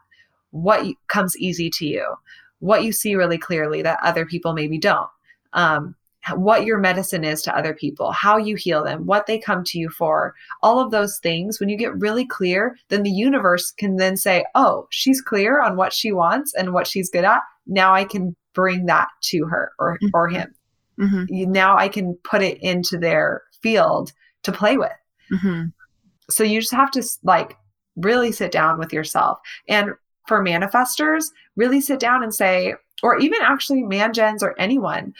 [0.50, 2.14] what comes easy to you,
[2.58, 5.08] what you see really clearly that other people maybe don't.
[5.52, 5.94] Um,
[6.34, 9.78] what your medicine is to other people, how you heal them, what they come to
[9.78, 11.58] you for, all of those things.
[11.58, 15.76] When you get really clear, then the universe can then say, Oh, she's clear on
[15.76, 17.40] what she wants and what she's good at.
[17.66, 20.08] Now I can bring that to her or, mm-hmm.
[20.14, 20.54] or him.
[21.00, 21.50] Mm-hmm.
[21.50, 24.92] Now I can put it into their field to play with.
[25.32, 25.68] Mm-hmm.
[26.30, 27.56] So you just have to like
[27.96, 29.38] really sit down with yourself.
[29.68, 29.92] And
[30.26, 35.14] for manifestors, really sit down and say, or even actually man gens or anyone,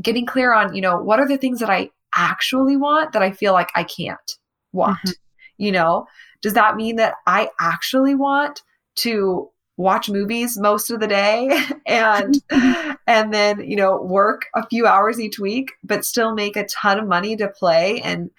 [0.00, 3.30] getting clear on, you know, what are the things that I actually want that I
[3.32, 4.38] feel like I can't
[4.72, 4.98] want?
[4.98, 5.12] Mm-hmm.
[5.58, 6.06] You know,
[6.40, 8.62] does that mean that I actually want
[8.96, 11.50] to watch movies most of the day
[11.86, 12.42] and
[13.06, 16.98] and then you know work a few hours each week but still make a ton
[16.98, 18.30] of money to play and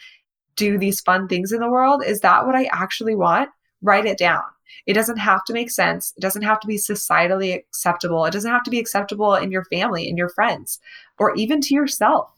[0.56, 3.50] do these fun things in the world is that what i actually want
[3.82, 4.44] write it down
[4.86, 6.14] it doesn't have to make sense.
[6.18, 8.26] It doesn't have to be societally acceptable.
[8.26, 10.80] It doesn't have to be acceptable in your family, in your friends,
[11.20, 12.30] or even to yourself.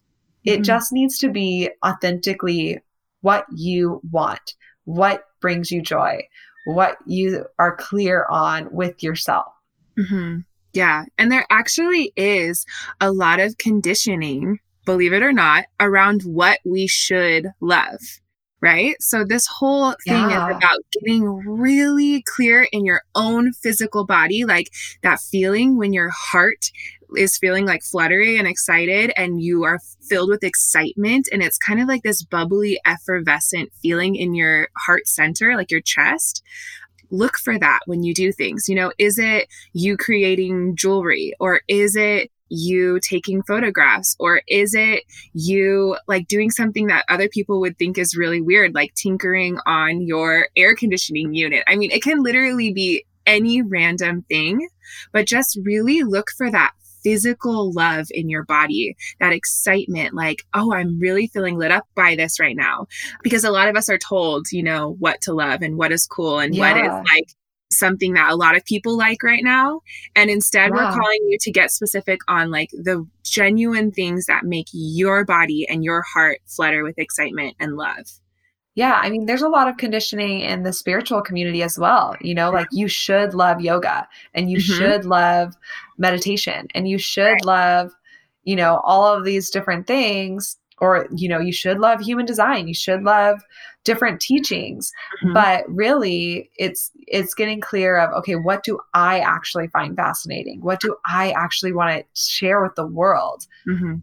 [0.45, 0.59] Mm-hmm.
[0.59, 2.79] It just needs to be authentically
[3.21, 4.55] what you want,
[4.86, 6.21] what brings you joy,
[6.67, 9.51] what you are clear on with yourself.
[9.97, 10.39] Mm-hmm.
[10.73, 11.05] Yeah.
[11.17, 12.65] And there actually is
[12.99, 17.99] a lot of conditioning, believe it or not, around what we should love
[18.66, 18.95] right?
[18.99, 20.49] So this whole thing yeah.
[20.49, 24.72] is about getting really clear in your own physical body, like
[25.03, 26.72] that feeling when your heart
[27.16, 31.80] is feeling like fluttery and excited and you are filled with excitement and it's kind
[31.80, 36.41] of like this bubbly effervescent feeling in your heart center like your chest
[37.11, 41.61] look for that when you do things you know is it you creating jewelry or
[41.68, 47.59] is it you taking photographs or is it you like doing something that other people
[47.59, 52.03] would think is really weird like tinkering on your air conditioning unit i mean it
[52.03, 54.67] can literally be any random thing
[55.11, 56.71] but just really look for that
[57.05, 62.15] physical love in your body, that excitement, like, oh, I'm really feeling lit up by
[62.15, 62.87] this right now.
[63.21, 66.07] Because a lot of us are told, you know, what to love and what is
[66.07, 66.73] cool and yeah.
[66.73, 67.29] what is like
[67.72, 69.82] something that a lot of people like right now.
[70.16, 70.78] And instead, wow.
[70.78, 75.68] we're calling you to get specific on like the genuine things that make your body
[75.68, 78.07] and your heart flutter with excitement and love.
[78.76, 82.16] Yeah, I mean, there's a lot of conditioning in the spiritual community as well.
[82.20, 84.74] You know, like you should love yoga and you mm-hmm.
[84.74, 85.55] should love
[85.97, 87.45] meditation and you should right.
[87.45, 87.91] love,
[88.43, 90.57] you know, all of these different things.
[90.80, 92.68] Or, you know, you should love human design.
[92.68, 93.41] You should love
[93.86, 94.91] different teachings.
[95.23, 95.33] Mm-hmm.
[95.33, 100.61] But really, it's it's getting clear of okay, what do I actually find fascinating?
[100.61, 103.47] What do I actually want to share with the world?
[103.65, 103.95] Mm-hmm.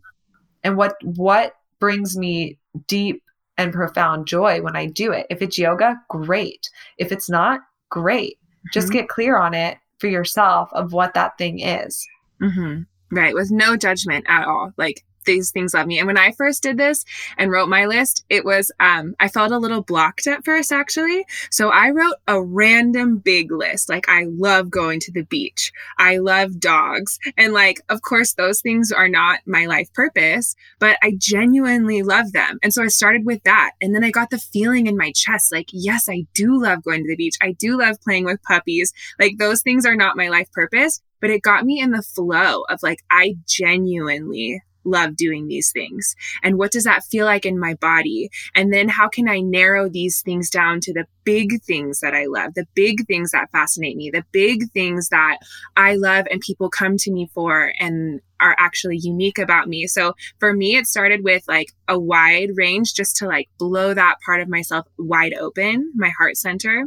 [0.65, 2.57] And what what brings me
[2.87, 3.23] deep
[3.59, 5.27] and profound joy when I do it.
[5.31, 6.71] If it's yoga, great.
[6.99, 7.61] If it's not,
[7.91, 8.39] great.
[8.39, 8.69] Mm-hmm.
[8.73, 12.07] Just get clear on it for yourself of what that thing is.
[12.41, 12.83] Mm-hmm.
[13.15, 13.35] Right.
[13.35, 14.73] With no judgment at all.
[14.77, 15.99] Like, these things love me.
[15.99, 17.05] And when I first did this
[17.39, 21.25] and wrote my list, it was, um, I felt a little blocked at first, actually.
[21.51, 23.89] So I wrote a random big list.
[23.89, 25.73] Like, I love going to the beach.
[25.99, 27.19] I love dogs.
[27.37, 32.33] And like, of course, those things are not my life purpose, but I genuinely love
[32.33, 32.59] them.
[32.63, 33.73] And so I started with that.
[33.81, 37.03] And then I got the feeling in my chest, like, yes, I do love going
[37.03, 37.37] to the beach.
[37.41, 38.93] I do love playing with puppies.
[39.19, 42.63] Like, those things are not my life purpose, but it got me in the flow
[42.69, 46.15] of like, I genuinely love doing these things?
[46.43, 48.31] And what does that feel like in my body?
[48.55, 52.27] And then how can I narrow these things down to the big things that I
[52.27, 55.39] love, the big things that fascinate me, the big things that
[55.77, 59.87] I love and people come to me for and are actually unique about me.
[59.87, 64.17] So for me, it started with like a wide range just to like blow that
[64.27, 66.87] part of myself wide open, my heart center.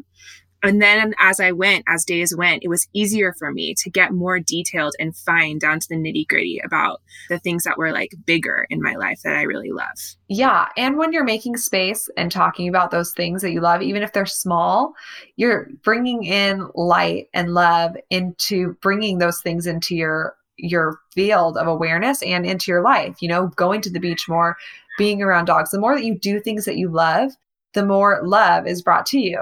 [0.66, 4.14] And then as I went, as days went, it was easier for me to get
[4.14, 8.16] more detailed and fine down to the nitty gritty about the things that were like
[8.26, 10.16] bigger in my life that I really love.
[10.28, 10.68] Yeah.
[10.76, 14.12] And when you're making space and talking about those things that you love, even if
[14.12, 14.94] they're small,
[15.36, 21.68] you're bringing in light and love into bringing those things into your your field of
[21.68, 24.56] awareness and into your life you know going to the beach more
[24.98, 27.34] being around dogs the more that you do things that you love
[27.74, 29.38] the more love is brought to you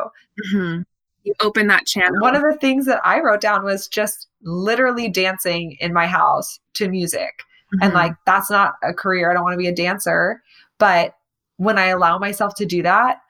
[0.51, 0.81] mm-hmm
[1.23, 2.21] you open that channel.
[2.21, 6.59] One of the things that I wrote down was just literally dancing in my house
[6.75, 7.43] to music.
[7.73, 7.83] Mm-hmm.
[7.83, 9.31] And like, that's not a career.
[9.31, 10.41] I don't want to be a dancer.
[10.79, 11.15] But
[11.57, 13.21] when I allow myself to do that,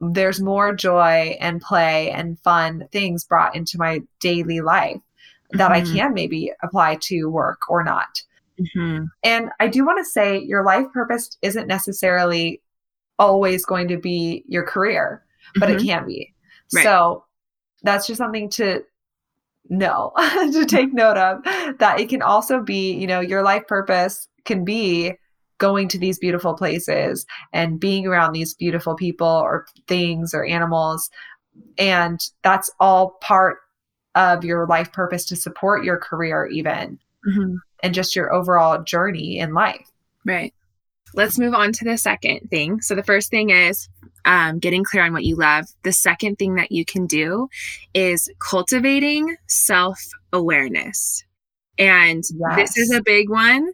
[0.00, 5.00] there's more joy and play and fun things brought into my daily life
[5.52, 5.92] that mm-hmm.
[5.92, 8.22] I can maybe apply to work or not.
[8.60, 9.06] Mm-hmm.
[9.22, 12.60] And I do want to say your life purpose isn't necessarily
[13.18, 15.24] always going to be your career,
[15.56, 15.86] but it mm-hmm.
[15.86, 16.34] can be.
[16.74, 16.84] Right.
[16.84, 17.24] So
[17.82, 18.82] that's just something to
[19.68, 20.12] know,
[20.52, 21.42] to take note of
[21.78, 25.12] that it can also be, you know, your life purpose can be
[25.58, 31.10] going to these beautiful places and being around these beautiful people or things or animals.
[31.78, 33.58] And that's all part
[34.14, 37.56] of your life purpose to support your career, even mm-hmm.
[37.82, 39.90] and just your overall journey in life.
[40.24, 40.52] Right.
[41.14, 42.80] Let's move on to the second thing.
[42.80, 43.88] So, the first thing is
[44.26, 45.66] um, getting clear on what you love.
[45.84, 47.48] The second thing that you can do
[47.94, 49.98] is cultivating self
[50.32, 51.24] awareness.
[51.78, 52.56] And yes.
[52.56, 53.72] this is a big one.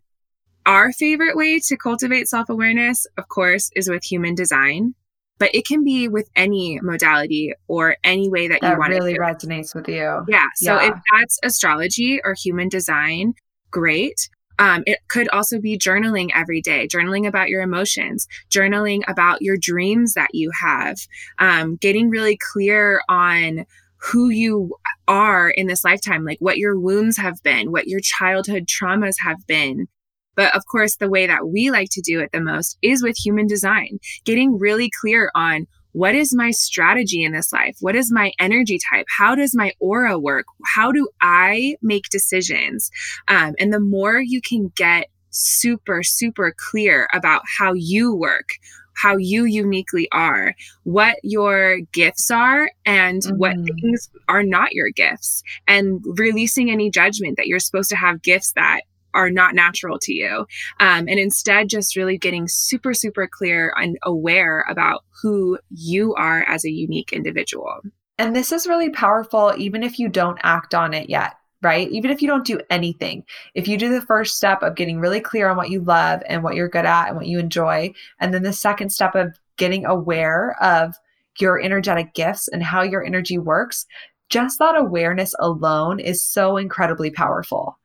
[0.65, 4.95] Our favorite way to cultivate self awareness, of course, is with human design,
[5.39, 8.99] but it can be with any modality or any way that, that you want to
[8.99, 10.25] really resonates with you.
[10.29, 10.47] Yeah.
[10.57, 10.91] So yeah.
[10.91, 13.35] if that's astrology or human design,
[13.71, 14.29] great.
[14.63, 19.57] Um, it could also be journaling every day, journaling about your emotions, journaling about your
[19.61, 20.99] dreams that you have,
[21.41, 24.73] um, getting really clear on who you
[25.09, 29.45] are in this lifetime, like what your wounds have been, what your childhood traumas have
[29.49, 29.89] been.
[30.37, 33.17] But of course, the way that we like to do it the most is with
[33.17, 37.77] human design, getting really clear on what is my strategy in this life?
[37.81, 39.07] What is my energy type?
[39.09, 40.47] How does my aura work?
[40.65, 42.91] How do I make decisions?
[43.29, 48.51] Um, and the more you can get super, super clear about how you work,
[48.95, 53.37] how you uniquely are, what your gifts are, and mm-hmm.
[53.37, 58.23] what things are not your gifts, and releasing any judgment that you're supposed to have
[58.23, 58.83] gifts that
[59.15, 60.47] are not natural to you.
[60.81, 66.43] Um, and instead, just really getting super, super clear and aware about who you are
[66.43, 67.81] as a unique individual.
[68.19, 71.89] And this is really powerful, even if you don't act on it yet right?
[71.91, 75.21] Even if you don't do anything, if you do the first step of getting really
[75.21, 78.35] clear on what you love and what you're good at and what you enjoy, and
[78.35, 80.95] then the second step of getting aware of
[81.39, 83.87] your energetic gifts and how your energy works,
[84.29, 87.79] just that awareness alone is so incredibly powerful.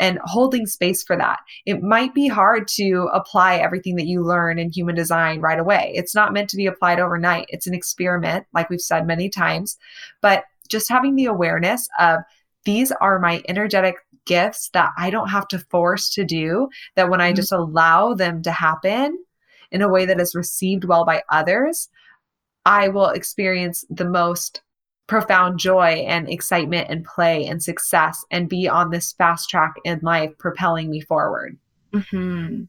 [0.00, 1.40] And holding space for that.
[1.66, 5.92] It might be hard to apply everything that you learn in human design right away.
[5.94, 7.46] It's not meant to be applied overnight.
[7.50, 9.76] It's an experiment, like we've said many times.
[10.22, 12.20] But just having the awareness of
[12.64, 17.20] these are my energetic gifts that I don't have to force to do, that when
[17.20, 17.36] I mm-hmm.
[17.36, 19.18] just allow them to happen
[19.70, 21.90] in a way that is received well by others,
[22.64, 24.62] I will experience the most
[25.10, 29.98] profound joy and excitement and play and success and be on this fast track in
[30.04, 31.58] life propelling me forward.
[31.92, 32.62] Mm-hmm.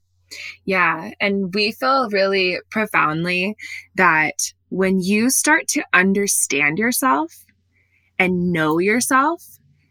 [0.66, 1.12] Yeah.
[1.20, 3.56] And we feel really profoundly
[3.94, 7.46] that when you start to understand yourself
[8.18, 9.44] and know yourself,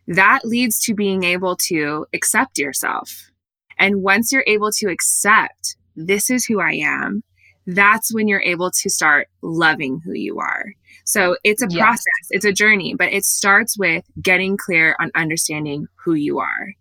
[0.08, 3.30] that leads to being able to accept yourself.
[3.78, 7.22] And once you're able to accept, this is who I am,
[7.64, 10.64] that's when you're able to start loving who you are.
[11.10, 11.80] So it's a yes.
[11.80, 16.72] process, it's a journey, but it starts with getting clear on understanding who you are.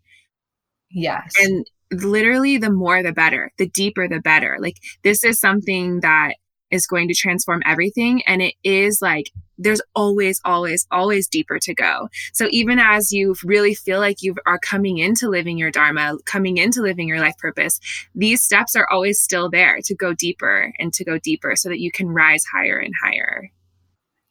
[0.91, 1.33] Yes.
[1.39, 4.57] And literally, the more the better, the deeper the better.
[4.59, 6.35] Like, this is something that
[6.69, 8.21] is going to transform everything.
[8.27, 12.07] And it is like, there's always, always, always deeper to go.
[12.31, 16.57] So even as you really feel like you are coming into living your Dharma, coming
[16.57, 17.79] into living your life purpose,
[18.13, 21.79] these steps are always still there to go deeper and to go deeper so that
[21.79, 23.49] you can rise higher and higher.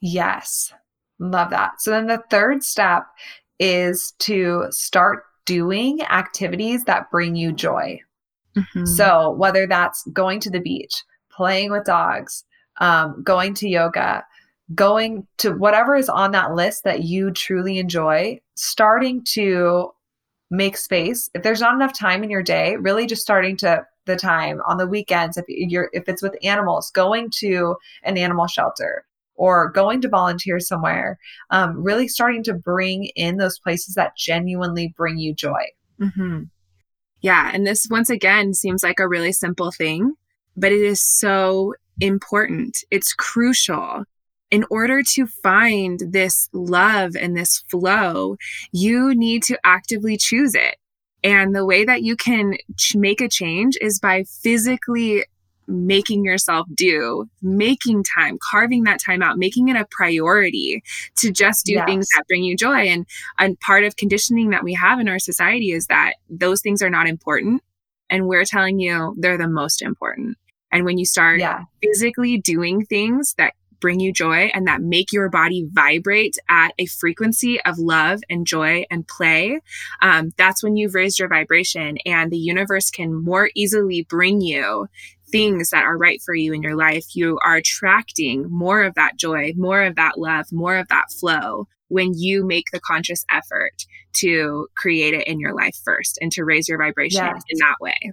[0.00, 0.72] Yes.
[1.18, 1.80] Love that.
[1.80, 3.06] So then the third step
[3.58, 8.00] is to start doing activities that bring you joy.
[8.56, 8.86] Mm-hmm.
[8.86, 12.44] So whether that's going to the beach, playing with dogs,
[12.80, 14.24] um, going to yoga,
[14.74, 19.90] going to whatever is on that list that you truly enjoy, starting to
[20.50, 21.30] make space.
[21.34, 24.78] If there's not enough time in your day, really just starting to the time on
[24.78, 29.04] the weekends if you're if it's with animals, going to an animal shelter
[29.38, 31.16] or going to volunteer somewhere,
[31.50, 35.62] um, really starting to bring in those places that genuinely bring you joy.
[36.00, 36.42] Mm-hmm.
[37.22, 40.14] Yeah, and this once again seems like a really simple thing,
[40.56, 42.78] but it is so important.
[42.90, 44.04] It's crucial.
[44.50, 48.36] In order to find this love and this flow,
[48.72, 50.76] you need to actively choose it.
[51.22, 55.24] And the way that you can ch- make a change is by physically
[55.68, 60.82] making yourself do, making time, carving that time out, making it a priority
[61.16, 61.86] to just do yes.
[61.86, 62.88] things that bring you joy.
[62.88, 63.06] And,
[63.38, 66.90] and part of conditioning that we have in our society is that those things are
[66.90, 67.62] not important.
[68.10, 70.38] And we're telling you they're the most important.
[70.72, 71.64] And when you start yeah.
[71.82, 76.86] physically doing things that bring you joy and that make your body vibrate at a
[76.86, 79.60] frequency of love and joy and play,
[80.02, 84.88] um, that's when you've raised your vibration and the universe can more easily bring you
[85.30, 87.04] things that are right for you in your life.
[87.14, 91.66] You are attracting more of that joy, more of that love, more of that flow
[91.88, 96.44] when you make the conscious effort to create it in your life first and to
[96.44, 97.42] raise your vibration yes.
[97.48, 98.12] in that way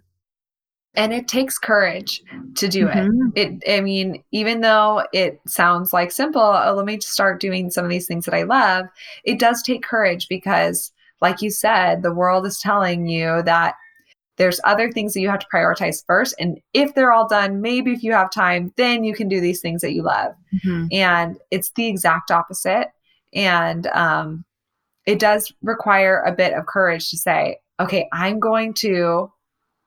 [0.96, 2.24] and it takes courage
[2.56, 3.30] to do mm-hmm.
[3.36, 7.70] it it i mean even though it sounds like simple oh, let me start doing
[7.70, 8.86] some of these things that i love
[9.24, 10.92] it does take courage because
[11.22, 13.76] like you said the world is telling you that
[14.38, 17.92] there's other things that you have to prioritize first and if they're all done maybe
[17.92, 20.88] if you have time then you can do these things that you love mm-hmm.
[20.92, 22.90] and it's the exact opposite
[23.34, 24.46] and um,
[25.06, 29.32] it does require a bit of courage to say okay i'm going to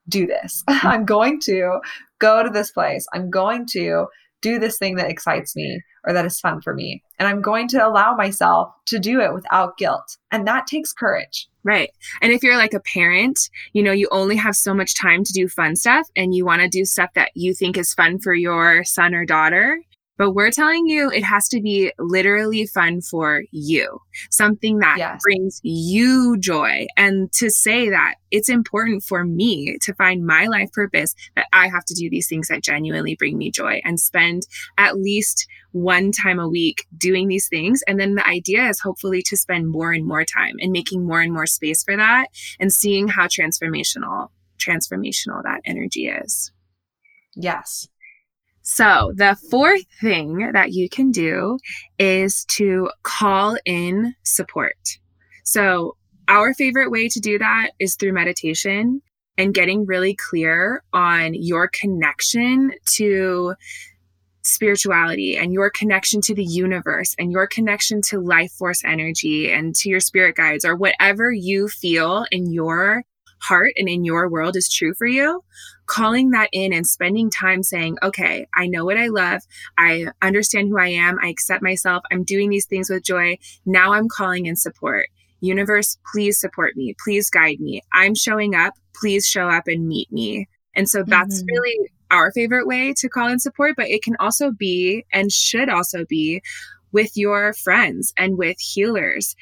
[0.08, 0.64] do this.
[0.68, 1.80] I'm going to
[2.18, 3.06] go to this place.
[3.12, 4.06] I'm going to
[4.40, 7.02] do this thing that excites me or that is fun for me.
[7.18, 10.16] And I'm going to allow myself to do it without guilt.
[10.30, 11.48] And that takes courage.
[11.64, 11.90] Right.
[12.22, 13.38] And if you're like a parent,
[13.72, 16.62] you know, you only have so much time to do fun stuff and you want
[16.62, 19.82] to do stuff that you think is fun for your son or daughter,
[20.18, 24.00] but we're telling you it has to be literally fun for you,
[24.30, 25.20] something that yes.
[25.22, 26.86] brings you joy.
[26.96, 31.68] And to say that it's important for me to find my life purpose, that I
[31.68, 34.42] have to do these things that genuinely bring me joy and spend
[34.76, 37.82] at least one time a week doing these things.
[37.86, 41.20] And then the idea is hopefully to spend more and more time and making more
[41.20, 42.26] and more space for that
[42.58, 46.52] and seeing how transformational transformational that energy is.
[47.36, 47.88] Yes.
[48.70, 51.58] So, the fourth thing that you can do
[51.98, 54.76] is to call in support.
[55.42, 55.96] So,
[56.28, 59.00] our favorite way to do that is through meditation
[59.38, 63.54] and getting really clear on your connection to
[64.42, 69.74] spirituality and your connection to the universe and your connection to life force energy and
[69.76, 73.02] to your spirit guides or whatever you feel in your
[73.40, 75.42] heart and in your world is true for you,
[75.88, 79.42] calling that in and spending time saying, okay, I know what I love.
[79.76, 81.18] I understand who I am.
[81.20, 82.04] I accept myself.
[82.12, 83.38] I'm doing these things with joy.
[83.66, 85.08] Now I'm calling in support.
[85.40, 86.94] Universe, please support me.
[87.02, 87.82] Please guide me.
[87.92, 88.74] I'm showing up.
[88.94, 90.46] Please show up and meet me.
[90.74, 91.52] And so that's mm-hmm.
[91.52, 95.68] really our favorite way to call in support, but it can also be and should
[95.68, 96.42] also be
[96.92, 99.34] with your friends and with healers.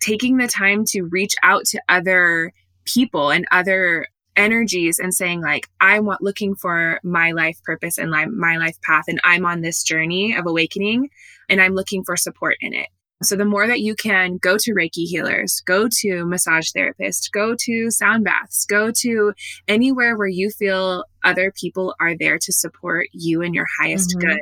[0.00, 2.52] Taking the time to reach out to other
[2.84, 4.06] people and other
[4.36, 9.20] energies and saying like i'm looking for my life purpose and my life path and
[9.24, 11.08] i'm on this journey of awakening
[11.48, 12.88] and i'm looking for support in it
[13.22, 17.54] so the more that you can go to reiki healers go to massage therapists go
[17.58, 19.32] to sound baths go to
[19.68, 24.28] anywhere where you feel other people are there to support you in your highest mm-hmm.
[24.28, 24.40] good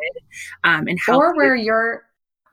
[0.64, 1.66] um, and help or where you.
[1.66, 2.02] you're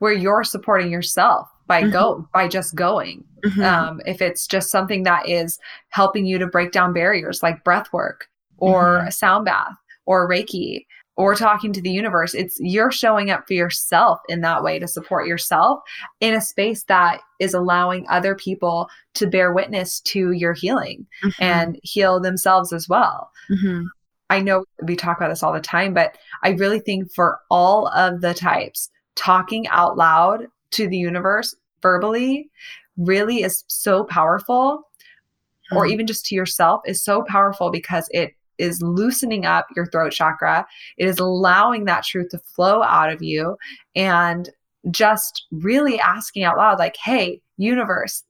[0.00, 1.92] where you're supporting yourself by mm-hmm.
[1.92, 3.62] go by just going mm-hmm.
[3.62, 5.58] um, if it's just something that is
[5.90, 8.28] helping you to break down barriers like breath work
[8.58, 9.06] or mm-hmm.
[9.06, 9.72] a sound bath
[10.04, 10.84] or reiki
[11.16, 14.88] or talking to the universe it's you're showing up for yourself in that way to
[14.88, 15.80] support yourself
[16.20, 21.42] in a space that is allowing other people to bear witness to your healing mm-hmm.
[21.42, 23.84] and heal themselves as well mm-hmm.
[24.28, 27.86] i know we talk about this all the time but i really think for all
[27.88, 32.50] of the types talking out loud to the universe verbally
[32.96, 35.76] really is so powerful mm-hmm.
[35.76, 40.12] or even just to yourself is so powerful because it is loosening up your throat
[40.12, 40.66] chakra.
[40.98, 43.56] It is allowing that truth to flow out of you
[43.96, 44.50] and
[44.90, 48.22] just really asking out loud, like, hey, universe,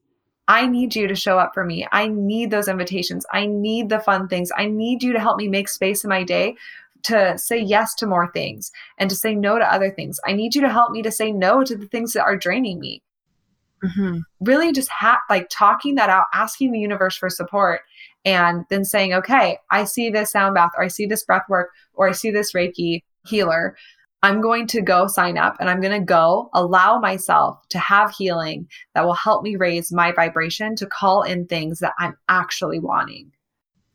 [0.49, 1.87] I need you to show up for me.
[1.93, 3.25] I need those invitations.
[3.33, 4.51] I need the fun things.
[4.57, 6.57] I need you to help me make space in my day
[7.05, 10.19] to say yes to more things and to say no to other things.
[10.27, 12.81] I need you to help me to say no to the things that are draining
[12.81, 13.03] me.
[13.85, 14.19] Mm-hmm.
[14.41, 17.81] Really, just ha- like talking that out, asking the universe for support,
[18.25, 21.71] and then saying, okay, I see this sound bath, or I see this breath work,
[21.95, 23.77] or I see this Reiki healer.
[24.23, 28.11] I'm going to go sign up and I'm going to go allow myself to have
[28.11, 32.81] healing that will help me raise my vibration to call in things that I'm actually
[32.81, 33.33] wanting.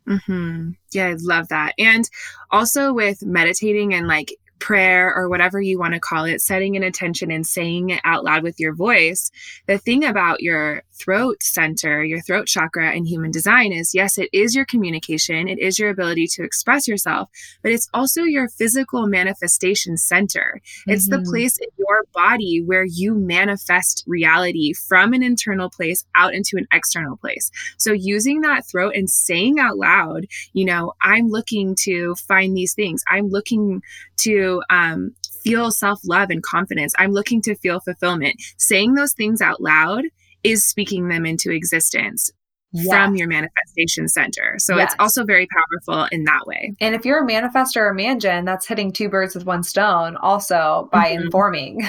[0.08, 0.72] Mm-hmm.
[0.92, 1.74] Yeah, I love that.
[1.78, 2.10] And
[2.52, 6.84] also with meditating and like prayer or whatever you want to call it, setting an
[6.84, 9.32] intention and saying it out loud with your voice.
[9.68, 14.30] The thing about your throat center, your throat chakra in human design is yes, it
[14.34, 17.30] is your communication, it is your ability to express yourself,
[17.62, 20.62] but it's also your physical manifestation center.
[20.88, 21.24] It's mm-hmm.
[21.24, 26.58] the place in your body where you manifest reality from an internal place out into
[26.58, 27.52] an external place.
[27.78, 32.74] So using that throat and saying out loud, you know, I'm looking to find these
[32.74, 33.04] things.
[33.10, 33.82] I'm looking
[34.18, 36.94] to um, feel self love and confidence.
[36.98, 38.42] I'm looking to feel fulfillment.
[38.58, 40.06] Saying those things out loud
[40.46, 42.32] is speaking them into existence
[42.76, 42.88] yes.
[42.88, 44.56] from your manifestation center.
[44.58, 44.92] So yes.
[44.92, 46.76] it's also very powerful in that way.
[46.80, 50.18] And if you're a manifestor or man gen, that's hitting two birds with one stone
[50.18, 51.24] also by mm-hmm.
[51.24, 51.82] informing.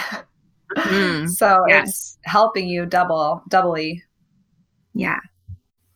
[0.76, 1.26] Mm-hmm.
[1.28, 1.88] so yes.
[1.88, 4.02] it's helping you double, doubly.
[4.94, 5.20] Yeah.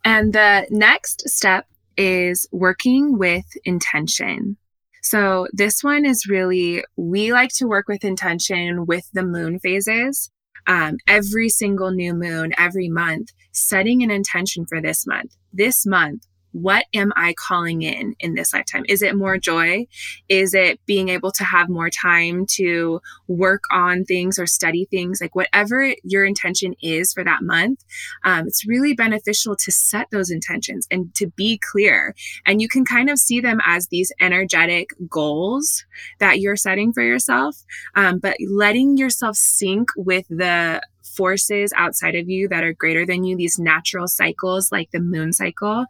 [0.04, 4.56] And the next step is working with intention.
[5.02, 10.30] So this one is really, we like to work with intention with the moon phases
[10.66, 15.36] um, every single new moon, every month, setting an intention for this month.
[15.52, 18.84] This month, what am I calling in in this lifetime?
[18.88, 19.86] Is it more joy?
[20.28, 25.20] Is it being able to have more time to work on things or study things?
[25.20, 27.84] Like whatever your intention is for that month,
[28.24, 32.14] um, it's really beneficial to set those intentions and to be clear.
[32.46, 35.84] And you can kind of see them as these energetic goals
[36.18, 42.28] that you're setting for yourself, um, but letting yourself sync with the forces outside of
[42.28, 45.86] you that are greater than you, these natural cycles like the moon cycle,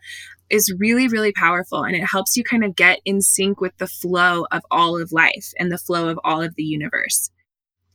[0.50, 1.82] is really, really powerful.
[1.82, 5.12] And it helps you kind of get in sync with the flow of all of
[5.12, 7.30] life and the flow of all of the universe.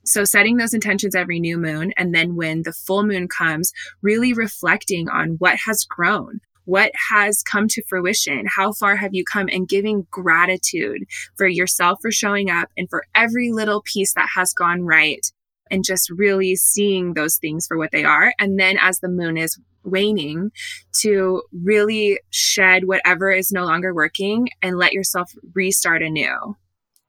[0.08, 3.72] So, setting those intentions every new moon, and then when the full moon comes,
[4.04, 9.24] really reflecting on what has grown, what has come to fruition, how far have you
[9.24, 11.06] come, and giving gratitude
[11.38, 15.26] for yourself for showing up and for every little piece that has gone right,
[15.72, 18.32] and just really seeing those things for what they are.
[18.38, 20.52] And then as the moon is waning
[21.02, 26.56] to really shed whatever is no longer working and let yourself restart anew.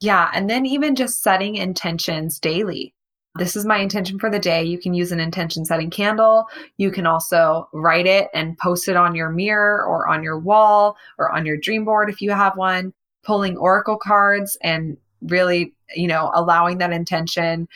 [0.00, 0.30] Yeah.
[0.34, 2.92] And then even just setting intentions daily.
[3.38, 4.64] This is my intention for the day.
[4.64, 6.46] You can use an intention setting candle.
[6.78, 10.96] You can also write it and post it on your mirror or on your wall
[11.18, 12.92] or on your dream board if you have one.
[13.24, 17.68] Pulling oracle cards and really, you know, allowing that intention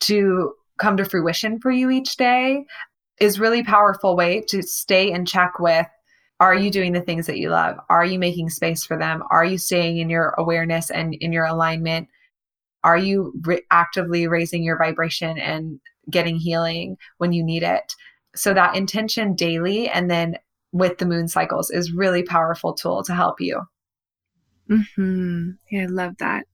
[0.00, 2.64] to come to fruition for you each day
[3.20, 5.86] is really powerful way to stay in check with
[6.40, 7.76] are you doing the things that you love?
[7.88, 9.22] Are you making space for them?
[9.30, 12.08] Are you staying in your awareness and in your alignment?
[12.82, 17.94] Are you re- actively raising your vibration and getting healing when you need it?
[18.34, 20.36] So that intention daily and then
[20.72, 23.62] with the moon cycles is really powerful tool to help you.
[24.68, 25.50] Mm-hmm.
[25.70, 26.46] yeah i love that.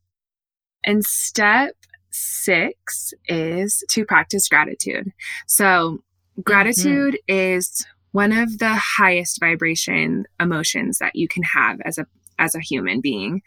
[0.84, 1.74] And step
[2.10, 5.12] six is to practice gratitude.
[5.46, 6.02] So
[6.42, 7.58] gratitude mm-hmm.
[7.58, 12.06] is one of the highest vibration emotions that you can have as a
[12.38, 13.42] as a human being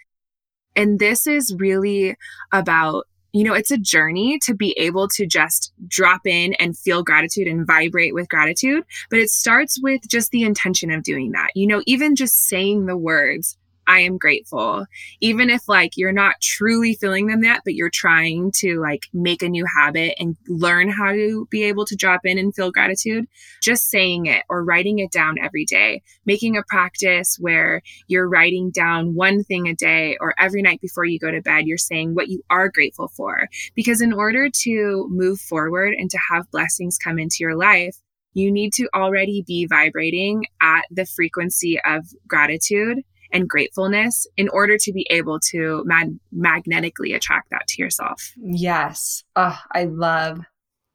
[0.76, 2.16] and this is really
[2.52, 7.04] about you know, it's a journey to be able to just drop in and feel
[7.04, 8.84] gratitude and vibrate with gratitude.
[9.10, 11.50] But it starts with just the intention of doing that.
[11.56, 13.58] You know, even just saying the words,
[13.88, 14.86] I am grateful.
[15.20, 19.42] Even if like you're not truly feeling them yet, but you're trying to like make
[19.42, 23.26] a new habit and learn how to be able to drop in and feel gratitude,
[23.62, 28.72] just saying it or writing it down every day, making a practice where you're writing
[28.72, 32.16] down one thing a day or every night before you go to bed, you're saying
[32.16, 33.48] what you are grateful for.
[33.76, 37.98] Because in order to move forward and to have blessings come into your life,
[38.34, 43.00] you need to already be vibrating at the frequency of gratitude
[43.34, 48.32] and gratefulness in order to be able to mag- magnetically attract that to yourself.
[48.38, 49.24] Yes.
[49.36, 50.42] Oh, I love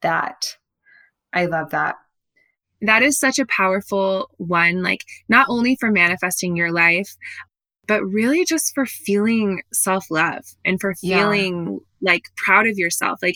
[0.01, 0.57] that.
[1.33, 1.97] I love that.
[2.81, 7.13] That is such a powerful one, like not only for manifesting your life,
[7.87, 12.11] but really just for feeling self love and for feeling yeah.
[12.11, 13.19] like proud of yourself.
[13.21, 13.35] Like,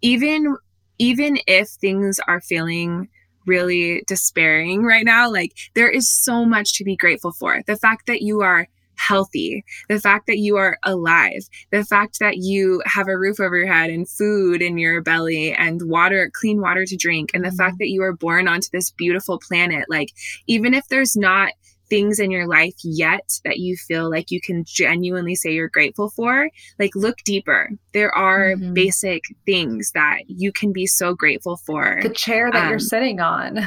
[0.00, 0.56] even
[0.98, 3.08] even if things are feeling
[3.46, 7.62] really despairing right now, like there is so much to be grateful for.
[7.66, 12.38] The fact that you are healthy, the fact that you are alive, the fact that
[12.38, 16.60] you have a roof over your head and food in your belly and water, clean
[16.60, 17.56] water to drink, and the mm-hmm.
[17.56, 19.86] fact that you are born onto this beautiful planet.
[19.88, 20.10] Like,
[20.46, 21.52] even if there's not
[21.88, 26.10] things in your life yet that you feel like you can genuinely say you're grateful
[26.10, 27.70] for, like look deeper.
[27.92, 28.74] There are mm-hmm.
[28.74, 32.00] basic things that you can be so grateful for.
[32.02, 33.60] The chair that um, you're sitting on.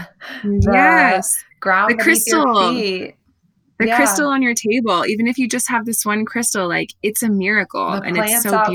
[0.71, 1.43] yes.
[1.59, 2.73] Ground the crystal.
[3.79, 3.95] The yeah.
[3.95, 7.29] crystal on your table, even if you just have this one crystal, like it's a
[7.29, 8.71] miracle the and it's so outside.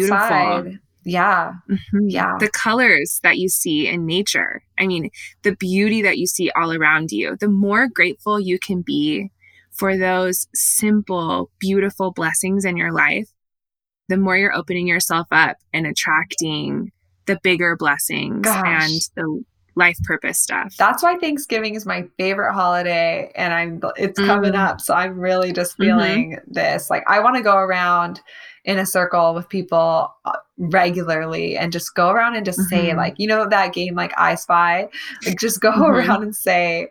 [0.62, 0.78] beautiful.
[1.05, 1.55] Yeah.
[1.70, 2.09] Mm-hmm.
[2.09, 2.36] Yeah.
[2.38, 4.62] The colors that you see in nature.
[4.78, 5.11] I mean,
[5.42, 7.36] the beauty that you see all around you.
[7.38, 9.30] The more grateful you can be
[9.72, 13.28] for those simple, beautiful blessings in your life,
[14.09, 16.92] the more you're opening yourself up and attracting
[17.26, 18.64] the bigger blessings Gosh.
[18.66, 19.44] and the
[19.74, 20.74] life purpose stuff.
[20.76, 25.18] That's why Thanksgiving is my favorite holiday and I'm it's mm coming up so I'm
[25.18, 25.82] really just mm-hmm.
[25.82, 26.53] feeling mm-hmm.
[26.53, 28.20] this like I want to go around
[28.64, 32.76] in a circle with people uh, regularly and just go around and just mm-hmm.
[32.76, 34.88] say like you know that game like I spy
[35.26, 35.82] like just go mm-hmm.
[35.82, 36.90] around and say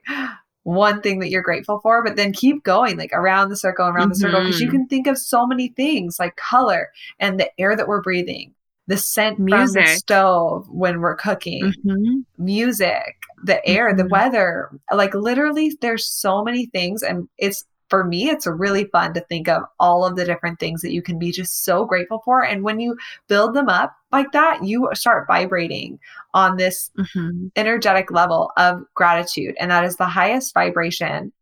[0.64, 4.04] one thing that you're grateful for, but then keep going like around the circle, around
[4.04, 4.10] mm-hmm.
[4.10, 4.78] the circle, because you mm-hmm.
[4.78, 8.54] can think of so many things like color and the air that we're breathing,
[8.88, 9.74] the scent music.
[9.74, 12.20] from the stove when we're cooking, mm-hmm.
[12.38, 13.98] music, the air, mm-hmm.
[13.98, 14.70] the weather.
[14.94, 19.48] Like literally, there's so many things, and it's for me, it's really fun to think
[19.50, 22.44] of all of the different things that you can be just so grateful for.
[22.44, 26.00] And when you build them up like that, you start vibrating
[26.34, 27.48] on this mm-hmm.
[27.58, 29.56] energetic level of gratitude.
[29.60, 31.34] And that is the highest vibration.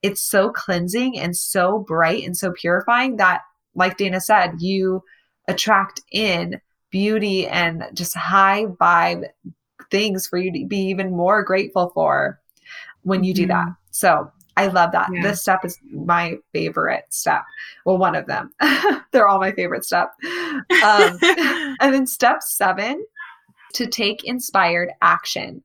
[0.00, 3.42] It's so cleansing and so bright and so purifying that,
[3.74, 5.02] like Dana said, you
[5.48, 9.24] attract in beauty and just high vibe
[9.90, 12.40] things for you to be even more grateful for
[13.02, 13.42] when you mm-hmm.
[13.42, 13.68] do that.
[13.90, 15.08] So I love that.
[15.12, 15.22] Yeah.
[15.22, 17.44] This step is my favorite step.
[17.84, 18.52] Well, one of them.
[19.12, 20.10] They're all my favorite step.
[20.82, 21.16] Um,
[21.80, 23.04] and then step seven,
[23.74, 25.62] to take inspired action.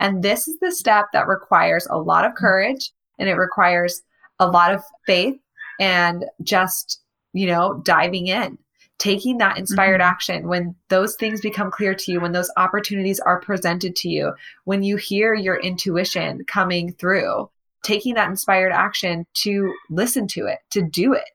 [0.00, 4.02] And this is the step that requires a lot of courage and it requires
[4.38, 5.38] a lot of faith
[5.78, 7.02] and just,
[7.34, 8.56] you know, diving in,
[8.98, 10.10] taking that inspired mm-hmm.
[10.10, 14.32] action when those things become clear to you, when those opportunities are presented to you,
[14.64, 17.50] when you hear your intuition coming through
[17.82, 21.28] taking that inspired action to listen to it, to do it.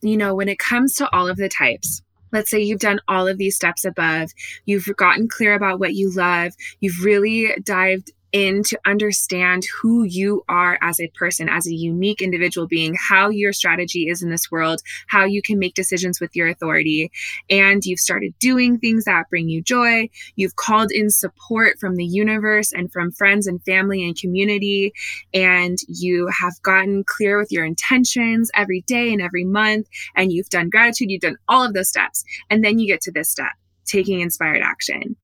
[0.00, 2.02] You know, when it comes to all of the types,
[2.32, 4.30] let's say you've done all of these steps above,
[4.64, 10.42] you've gotten clear about what you love, you've really dived in to understand who you
[10.48, 14.50] are as a person, as a unique individual being, how your strategy is in this
[14.50, 17.10] world, how you can make decisions with your authority.
[17.50, 20.08] And you've started doing things that bring you joy.
[20.36, 24.92] You've called in support from the universe and from friends and family and community.
[25.34, 29.88] And you have gotten clear with your intentions every day and every month.
[30.16, 32.24] And you've done gratitude, you've done all of those steps.
[32.50, 33.52] And then you get to this step
[33.84, 35.16] taking inspired action.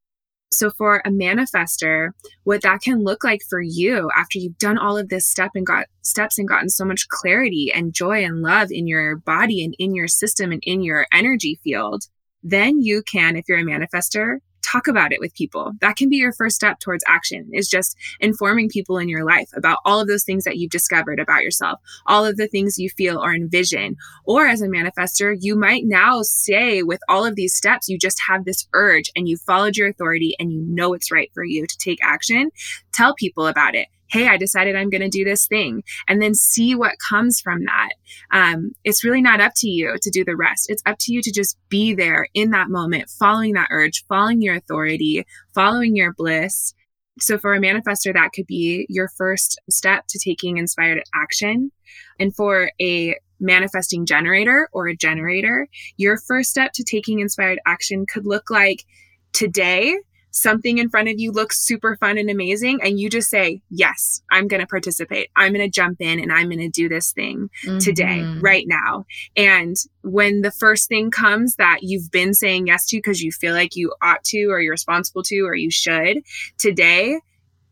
[0.51, 2.11] So, for a manifester,
[2.45, 5.67] what that can look like for you after you've done all of this step and
[5.67, 9.75] got steps and gotten so much clarity and joy and love in your body and
[9.79, 12.05] in your system and in your energy field,
[12.43, 14.39] then you can, if you're a manifester,
[14.71, 15.73] talk about it with people.
[15.81, 19.51] That can be your first step towards action is just informing people in your life
[19.55, 22.91] about all of those things that you've discovered about yourself, all of the things you
[22.91, 23.97] feel or envision.
[24.25, 28.21] Or as a manifester, you might now say with all of these steps, you just
[28.29, 31.67] have this urge and you followed your authority and you know it's right for you
[31.67, 32.51] to take action.
[32.93, 36.35] Tell people about it hey, I decided I'm going to do this thing, and then
[36.35, 37.91] see what comes from that.
[38.31, 40.67] Um, it's really not up to you to do the rest.
[40.69, 44.43] It's up to you to just be there in that moment, following that urge, following
[44.43, 46.75] your authority, following your bliss.
[47.21, 51.73] So, for a manifester, that could be your first step to taking inspired action.
[52.21, 58.07] And for a manifesting generator or a generator, your first step to taking inspired action
[58.07, 58.85] could look like
[59.33, 59.97] today
[60.41, 64.23] something in front of you looks super fun and amazing and you just say yes
[64.31, 67.13] i'm going to participate i'm going to jump in and i'm going to do this
[67.13, 67.79] thing mm-hmm.
[67.79, 69.05] today right now
[69.37, 73.55] and when the first thing comes that you've been saying yes to because you feel
[73.55, 76.19] like you ought to or you're responsible to or you should
[76.57, 77.19] today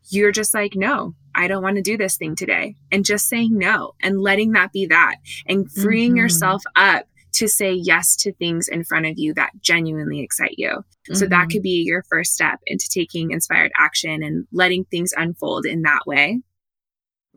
[0.09, 2.75] you're just like no I don't want to do this thing today.
[2.91, 6.17] And just saying no and letting that be that and freeing mm-hmm.
[6.17, 7.05] yourself up
[7.37, 10.69] to say yes to things in front of you that genuinely excite you.
[10.69, 11.13] Mm-hmm.
[11.13, 11.49] So that mm-hmm.
[11.49, 16.01] could be your first step into taking inspired action and letting things unfold in that
[16.07, 16.41] way.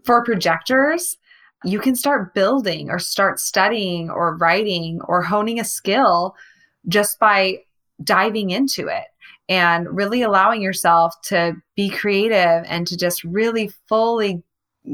[0.05, 1.19] For projectors,
[1.65, 6.35] you can start building or start studying or writing or honing a skill
[6.89, 7.59] just by
[8.03, 9.05] diving into it
[9.51, 14.43] and really allowing yourself to be creative and to just really fully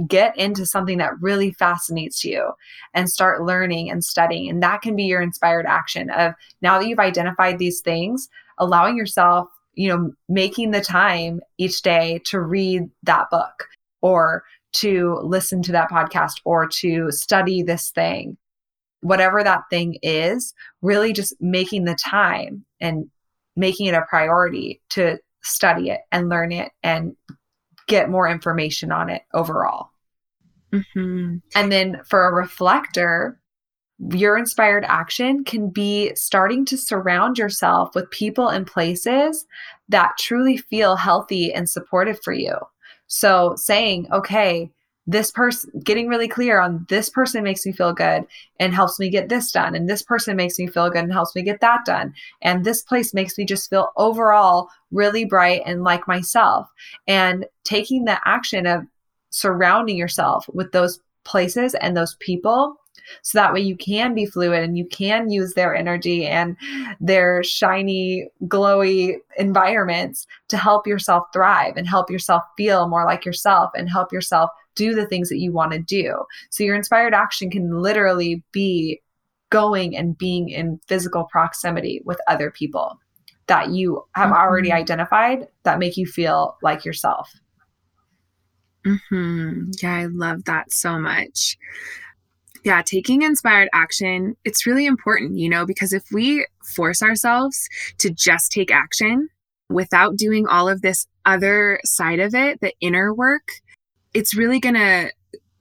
[0.06, 2.52] get into something that really fascinates you
[2.94, 4.50] and start learning and studying.
[4.50, 8.28] And that can be your inspired action of now that you've identified these things,
[8.58, 13.68] allowing yourself, you know, making the time each day to read that book
[14.00, 18.36] or to listen to that podcast or to study this thing.
[19.00, 23.08] Whatever that thing is, really just making the time and
[23.56, 27.16] making it a priority to study it and learn it and
[27.86, 29.90] get more information on it overall.
[30.72, 31.36] Mm-hmm.
[31.54, 33.40] And then for a reflector,
[34.10, 39.46] your inspired action can be starting to surround yourself with people and places
[39.88, 42.56] that truly feel healthy and supportive for you.
[43.06, 44.70] So saying, okay,
[45.06, 48.26] this person getting really clear on this person makes me feel good
[48.58, 51.34] and helps me get this done and this person makes me feel good and helps
[51.34, 52.12] me get that done.
[52.42, 56.68] And this place makes me just feel overall really bright and like myself.
[57.06, 58.84] And taking the action of
[59.30, 62.76] surrounding yourself with those places and those people
[63.22, 66.56] so that way you can be fluid and you can use their energy and
[67.00, 73.70] their shiny, glowy environments to help yourself thrive and help yourself feel more like yourself
[73.76, 76.14] and help yourself do the things that you want to do.
[76.50, 79.00] So your inspired action can literally be
[79.50, 82.98] going and being in physical proximity with other people
[83.46, 84.38] that you have mm-hmm.
[84.38, 87.32] already identified that make you feel like yourself.
[88.84, 89.70] Mm-hmm.
[89.82, 91.56] Yeah, I love that so much.
[92.64, 97.68] Yeah, taking inspired action, it's really important, you know, because if we force ourselves
[97.98, 99.28] to just take action
[99.68, 103.48] without doing all of this other side of it, the inner work,
[104.16, 105.12] it's really going to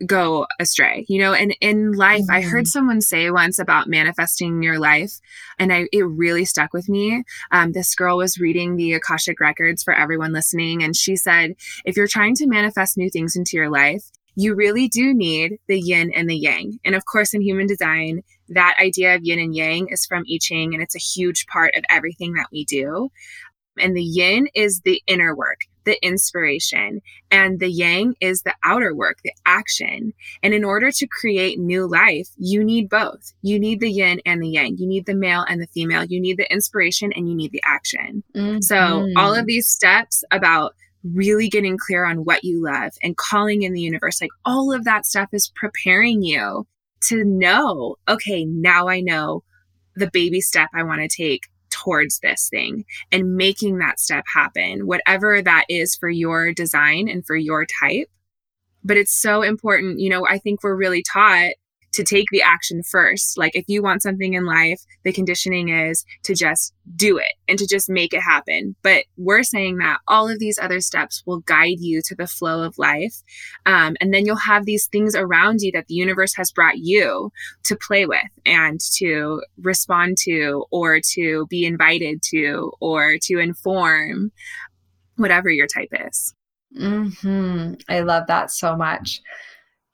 [0.05, 2.31] go astray you know and in life mm-hmm.
[2.31, 2.79] i heard mm-hmm.
[2.79, 5.19] someone say once about manifesting your life
[5.57, 9.83] and i it really stuck with me um, this girl was reading the akashic records
[9.83, 11.51] for everyone listening and she said
[11.85, 15.79] if you're trying to manifest new things into your life you really do need the
[15.79, 19.55] yin and the yang and of course in human design that idea of yin and
[19.55, 23.09] yang is from i ching and it's a huge part of everything that we do
[23.77, 28.93] and the yin is the inner work, the inspiration, and the yang is the outer
[28.93, 30.13] work, the action.
[30.43, 33.33] And in order to create new life, you need both.
[33.41, 34.77] You need the yin and the yang.
[34.77, 36.03] You need the male and the female.
[36.03, 38.23] You need the inspiration and you need the action.
[38.35, 38.61] Mm-hmm.
[38.61, 40.75] So, all of these steps about
[41.13, 44.83] really getting clear on what you love and calling in the universe, like all of
[44.85, 46.67] that stuff is preparing you
[47.01, 49.43] to know, okay, now I know
[49.95, 51.43] the baby step I want to take
[51.75, 57.25] towards this thing and making that step happen, whatever that is for your design and
[57.25, 58.07] for your type.
[58.83, 59.99] But it's so important.
[59.99, 61.53] You know, I think we're really taught
[61.95, 63.37] to take the action first.
[63.37, 67.57] Like if you want something in life, the conditioning is to just do it and
[67.57, 68.75] to just make it happen.
[68.83, 72.63] But we're saying that all of these other steps will guide you to the flow
[72.63, 73.15] of life.
[73.65, 77.31] Um, and then you'll have these things around you that the universe has brought you
[77.63, 84.31] to play with and to respond to or to be invited to or to inform
[85.15, 86.33] whatever your type is.
[86.77, 87.75] Mm-hmm.
[87.87, 89.21] I love that so much.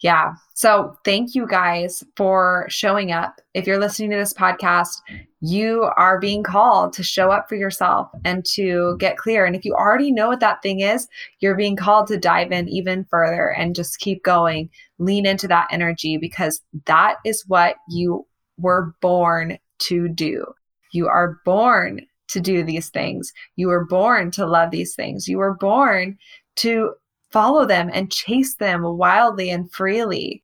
[0.02, 0.34] Yeah.
[0.56, 3.40] So thank you guys for showing up.
[3.54, 4.98] If you're listening to this podcast,
[5.42, 9.46] you are being called to show up for yourself and to get clear.
[9.46, 11.08] And if you already know what that thing is,
[11.40, 14.72] you're being called to dive in even further and just keep going.
[14.98, 18.26] Lean into that energy because that is what you
[18.58, 20.46] were born to do.
[20.94, 23.32] You are born to do these things.
[23.56, 25.28] You were born to love these things.
[25.28, 26.18] You were born
[26.58, 26.94] to
[27.32, 30.44] follow them and chase them wildly and freely.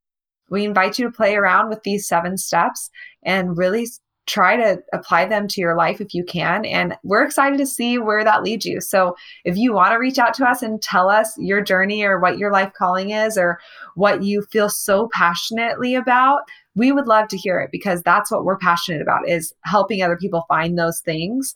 [0.49, 2.89] We invite you to play around with these seven steps
[3.23, 3.87] and really
[4.27, 6.65] try to apply them to your life if you can.
[6.65, 8.81] And we're excited to see where that leads you.
[8.81, 9.15] So
[9.45, 12.37] if you want to reach out to us and tell us your journey or what
[12.37, 13.57] your life calling is or
[13.95, 16.41] what you feel so passionately about,
[16.75, 20.17] we would love to hear it because that's what we're passionate about is helping other
[20.17, 21.55] people find those things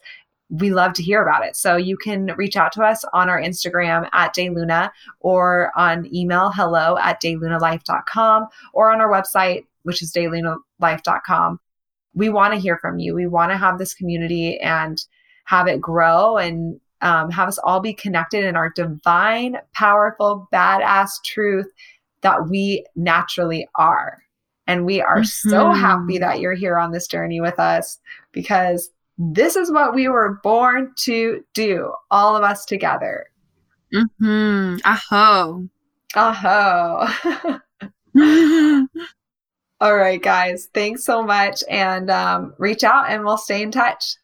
[0.50, 1.56] we love to hear about it.
[1.56, 6.12] So you can reach out to us on our Instagram at De Luna or on
[6.14, 11.58] email hello at delunalife.com or on our website, which is delunalife.com.
[12.14, 13.14] We want to hear from you.
[13.14, 15.02] We want to have this community and
[15.44, 21.22] have it grow and um, have us all be connected in our divine, powerful, badass
[21.24, 21.66] truth
[22.20, 24.22] that we naturally are.
[24.66, 25.50] And we are mm-hmm.
[25.50, 27.98] so happy that you're here on this journey with us
[28.30, 28.90] because
[29.30, 33.26] this is what we were born to do, all of us together.
[33.94, 34.78] Mm-hmm.
[34.84, 35.68] Aho.
[36.16, 37.58] Aho.
[39.80, 40.68] all right, guys.
[40.74, 41.62] Thanks so much.
[41.70, 44.16] And um, reach out and we'll stay in touch.